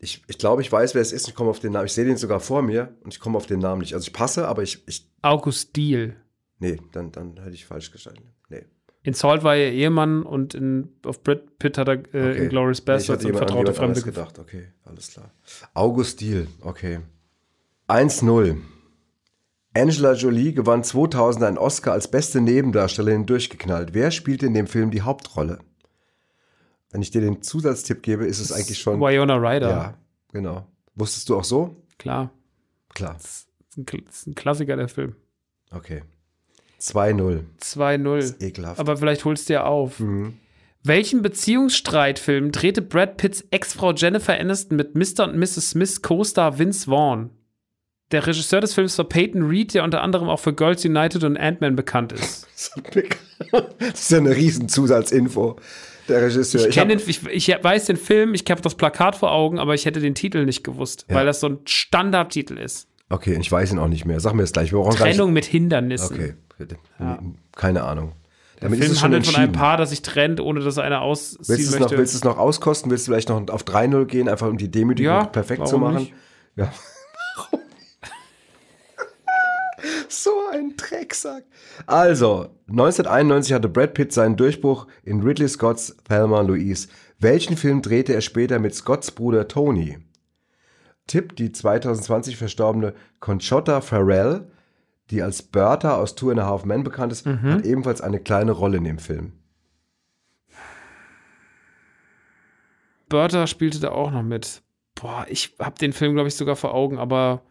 [0.00, 1.26] Ich, ich glaube, ich weiß, wer es ist.
[1.28, 1.86] Ich komme auf den Namen.
[1.86, 3.94] Ich sehe den sogar vor mir und ich komme auf den Namen nicht.
[3.94, 6.16] Also ich passe, aber ich, ich August Diehl.
[6.58, 8.24] nee, dann, dann hätte ich falsch gestanden.
[8.48, 8.64] Nee.
[9.02, 11.98] In Salt war er Ehemann und in, auf Brad Pitt hat er äh,
[12.30, 12.38] Okay.
[12.44, 14.38] in Glorious Nee, ich Bastards hatte und Vertraute Fremde gedacht.
[14.38, 15.32] Okay, alles klar.
[15.74, 17.00] August Diel, okay.
[17.88, 18.56] 1-0.
[19.74, 23.94] Angela Jolie gewann 2000 einen Oscar als beste Nebendarstellerin durchgeknallt.
[23.94, 25.58] Wer spielt in dem Film die Hauptrolle?
[26.90, 29.00] Wenn ich dir den Zusatztipp gebe, ist es eigentlich schon.
[29.00, 29.70] Winona Ryder.
[29.70, 29.98] Ja,
[30.32, 30.66] genau.
[30.94, 31.76] Wusstest du auch so?
[31.98, 32.30] Klar.
[32.94, 33.14] Klar.
[33.14, 35.14] Das ist ein, das ist ein Klassiker, der Film.
[35.70, 36.02] Okay.
[36.80, 37.42] 2-0.
[37.60, 38.42] 2-0.
[38.42, 38.80] Ekelhaft.
[38.80, 40.00] Aber vielleicht holst du ja auf.
[40.00, 40.38] Mhm.
[40.84, 45.24] Welchen Beziehungsstreitfilm drehte Brad Pitts Ex-Frau Jennifer Aniston mit Mr.
[45.24, 45.70] und Mrs.
[45.70, 47.30] Smith Co-Star Vince Vaughn?
[48.10, 51.36] Der Regisseur des Films war Peyton Reed, der unter anderem auch für Girls United und
[51.36, 52.46] Ant-Man bekannt ist.
[53.78, 55.56] Das ist ja eine riesen Zusatzinfo.
[56.08, 56.66] Der Regisseur.
[56.68, 59.58] Ich, kenn hab- den, ich, ich weiß den Film, ich habe das Plakat vor Augen,
[59.58, 61.16] aber ich hätte den Titel nicht gewusst, Ja.
[61.16, 62.88] weil das so ein Standardtitel ist.
[63.10, 64.20] Okay, ich weiß ihn auch nicht mehr.
[64.20, 64.72] Sag mir das gleich.
[64.72, 66.14] Wir Trennung mit Hindernissen.
[66.16, 66.34] Okay,
[67.56, 68.12] keine Ahnung.
[68.60, 69.52] Der Damit Film handelt von einem.
[69.52, 71.98] Paar, das sich trennt, ohne dass einer ausziehen Willst du es noch, möchte.
[71.98, 72.90] willst du es noch auskosten?
[72.90, 75.96] Willst du vielleicht noch auf 3-0 gehen, einfach um die Demütigung Ja, perfekt zu machen?
[75.96, 76.12] nicht?
[76.56, 76.72] Ja.
[80.10, 81.44] So ein Drecksack.
[81.86, 86.88] Also, 1991 hatte Brad Pitt seinen Durchbruch in Ridley Scotts Thelma Louise.
[87.18, 89.98] Welchen Film drehte er später mit Scotts Bruder Tony?
[91.06, 94.50] Tipp, die 2020 verstorbene Conchota Farrell,
[95.10, 97.42] die als Bertha aus Two and a Half Men bekannt ist, Mhm.
[97.52, 99.32] hat ebenfalls eine kleine Rolle in dem Film.
[103.08, 104.62] Bertha spielte da auch noch mit.
[104.94, 107.42] Boah, ich habe den Film, glaube ich, sogar vor Augen, aber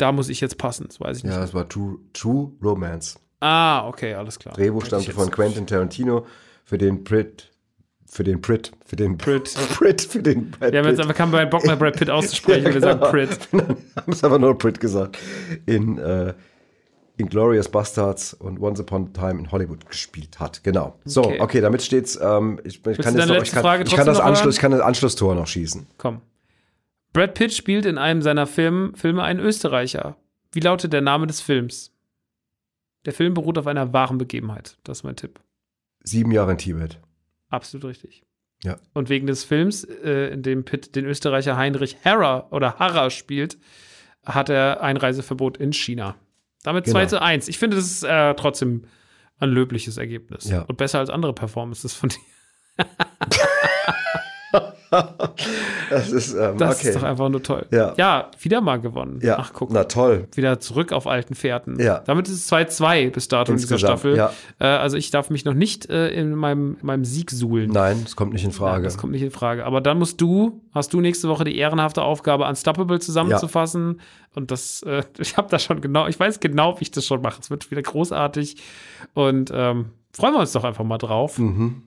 [0.00, 1.32] da muss ich jetzt passen, das weiß ich nicht.
[1.32, 3.18] Ja, das war True, True Romance.
[3.40, 4.54] Ah, okay, alles klar.
[4.54, 6.26] Drehbuch stammte von Quentin Tarantino
[6.64, 7.50] für den Brit,
[8.06, 9.54] für den Brit, für den Brit.
[9.78, 12.64] Brit, für den Brad Wir haben jetzt einfach keinen Bock mehr, Brad Pitt auszusprechen.
[12.66, 13.10] Ja, Wir sagen genau.
[13.10, 13.48] Brit.
[13.52, 15.18] haben es aber nur Brit gesagt.
[15.66, 16.34] In äh,
[17.16, 20.62] Inglourious Bastards und Once Upon a Time in Hollywood gespielt hat.
[20.64, 20.98] Genau.
[21.04, 21.40] So, Okay.
[21.40, 22.18] okay, damit steht's.
[22.20, 24.80] Ähm, ich, ich, kann jetzt noch, ich, kann, ich, kann das Anschluss, ich kann das
[24.80, 25.86] Anschlusstor noch schießen.
[25.98, 26.22] Komm.
[27.12, 30.16] Brad Pitt spielt in einem seiner Film, Filme einen Österreicher.
[30.52, 31.92] Wie lautet der Name des Films?
[33.04, 34.78] Der Film beruht auf einer wahren Begebenheit.
[34.84, 35.40] Das ist mein Tipp.
[36.02, 37.00] Sieben Jahre in Tibet.
[37.48, 38.22] Absolut richtig.
[38.62, 38.76] Ja.
[38.92, 43.58] Und wegen des Films, äh, in dem Pitt den Österreicher Heinrich Harrer oder Harrer spielt,
[44.24, 46.16] hat er Einreiseverbot in China.
[46.62, 46.98] Damit Genau.
[46.98, 47.48] 2 zu 1.
[47.48, 48.84] Ich finde, das ist äh, trotzdem
[49.38, 50.44] ein löbliches Ergebnis.
[50.44, 50.62] Ja.
[50.62, 52.18] Und besser als andere Performances von dir.
[54.90, 56.88] Das ist, ähm, Das okay.
[56.88, 57.66] ist doch einfach nur toll.
[57.70, 58.30] Ja.
[58.40, 59.20] wieder mal gewonnen.
[59.22, 59.70] ja, Ach, guck.
[59.70, 60.26] na toll.
[60.34, 61.78] Wieder zurück auf alten Pferden.
[61.80, 62.00] Ja.
[62.06, 64.16] Damit ist es 2-2 bis dato in dieser Staffel.
[64.16, 64.32] ja.
[64.58, 67.70] Äh, also ich darf mich noch nicht äh, in meinem, in meinem Sieg suhlen.
[67.70, 68.84] Nein, das kommt nicht in Ja, Frage.
[68.84, 69.64] das kommt nicht in Frage.
[69.64, 74.00] Aber dann musst du, hast du nächste Woche die ehrenhafte Aufgabe, Unstoppable zusammenzufassen.
[74.34, 77.22] Und das, äh, ich habe da schon genau, ich weiß genau, wie ich das schon
[77.22, 77.40] mache.
[77.40, 78.56] Es wird wieder großartig.
[79.14, 81.38] Und ähm, freuen wir uns doch einfach mal drauf.
[81.38, 81.82] Mhm.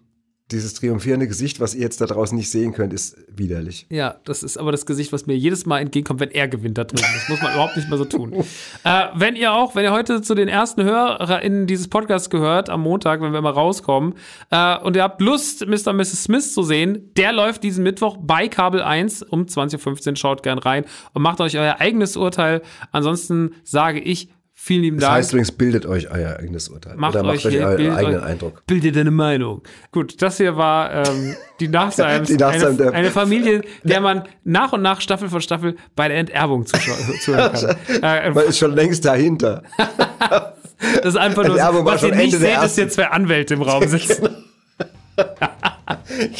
[0.54, 3.88] Dieses triumphierende Gesicht, was ihr jetzt da draußen nicht sehen könnt, ist widerlich.
[3.89, 6.84] Ja, das ist aber das Gesicht, was mir jedes Mal entgegenkommt, wenn er gewinnt da
[6.84, 7.04] drin.
[7.14, 8.34] Das muss man überhaupt nicht mehr so tun.
[8.86, 12.82] Äh, wenn ihr auch, wenn ihr heute zu den ersten HörerInnen dieses Podcasts gehört, am
[12.82, 14.16] Montag, wenn wir mal rauskommen,
[14.51, 15.91] äh, und ihr habt Lust, Mr.
[15.91, 16.24] und Mrs.
[16.24, 20.16] Smith zu sehen, der läuft diesen Mittwoch bei Kabel 1 um 20.15 Uhr.
[20.18, 22.62] Schaut gern rein und macht euch euer eigenes Urteil.
[22.91, 24.30] Ansonsten sage ich
[24.66, 25.18] vielen lieben Das Dank.
[25.18, 26.95] heißt übrigens, bildet euch euer eigenes Urteil.
[26.95, 28.66] Macht Oder euch macht euch hier- euren eigenen euch- Eindruck.
[28.66, 29.61] Bildet eine Meinung.
[29.91, 32.30] Gut, das hier war ähm, die Nachseims.
[32.30, 36.18] Die Nachsheim eine, eine Familie, der man nach und nach Staffel für Staffel bei der
[36.18, 36.66] Enterbung
[37.22, 37.76] zuhören kann.
[38.01, 39.64] Äh, Man ist schon längst dahinter.
[39.78, 43.55] das ist einfach nur, Enterbung war was ihr schon nicht seht, ist jetzt zwei Anwälte
[43.55, 44.30] im Raum sitzen.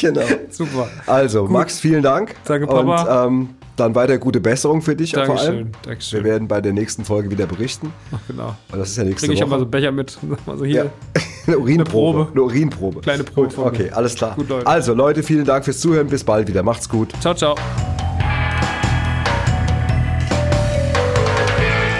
[0.00, 0.22] genau.
[0.50, 0.88] Super.
[1.06, 2.34] Also, Max, vielen Dank.
[2.44, 3.24] Danke, Papa.
[3.26, 5.70] Und ähm, dann weiter gute Besserung für dich vor Dankeschön, allem.
[5.82, 6.24] Dankeschön.
[6.24, 7.92] Wir werden bei der nächsten Folge wieder berichten.
[8.12, 8.54] Ach, genau.
[8.70, 9.62] Und das ist ja nächste Bring ich ja mal so Woche.
[9.62, 10.18] einen Becher mit.
[10.46, 10.84] Mal so hier.
[10.84, 10.90] Ja.
[11.46, 12.24] Eine Urinprobe.
[12.24, 12.30] Probe.
[12.32, 13.00] Eine Urinprobe.
[13.00, 14.34] Kleine Probe Gut, okay, alles klar.
[14.34, 14.66] Gut, Leute.
[14.66, 16.06] Also, Leute, vielen Dank fürs Zuhören.
[16.06, 16.62] Bis bald wieder.
[16.62, 17.12] Macht's gut.
[17.20, 17.54] Ciao, ciao.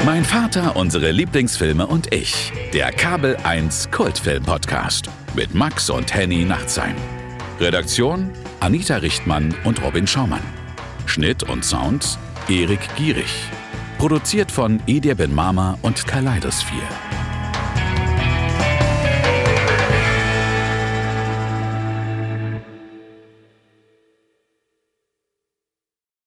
[0.07, 2.53] Mein Vater, unsere Lieblingsfilme und ich.
[2.73, 6.95] Der Kabel 1 Kultfilm Podcast mit Max und Henny Nachtsheim.
[7.61, 10.64] Redaktion Anita Richtmann und Robin Schaumann.
[11.07, 13.27] Schnitt und Sound Erik Gierig.
[13.99, 17.04] Produziert von Edir Ben Mama und Kaleidosphere.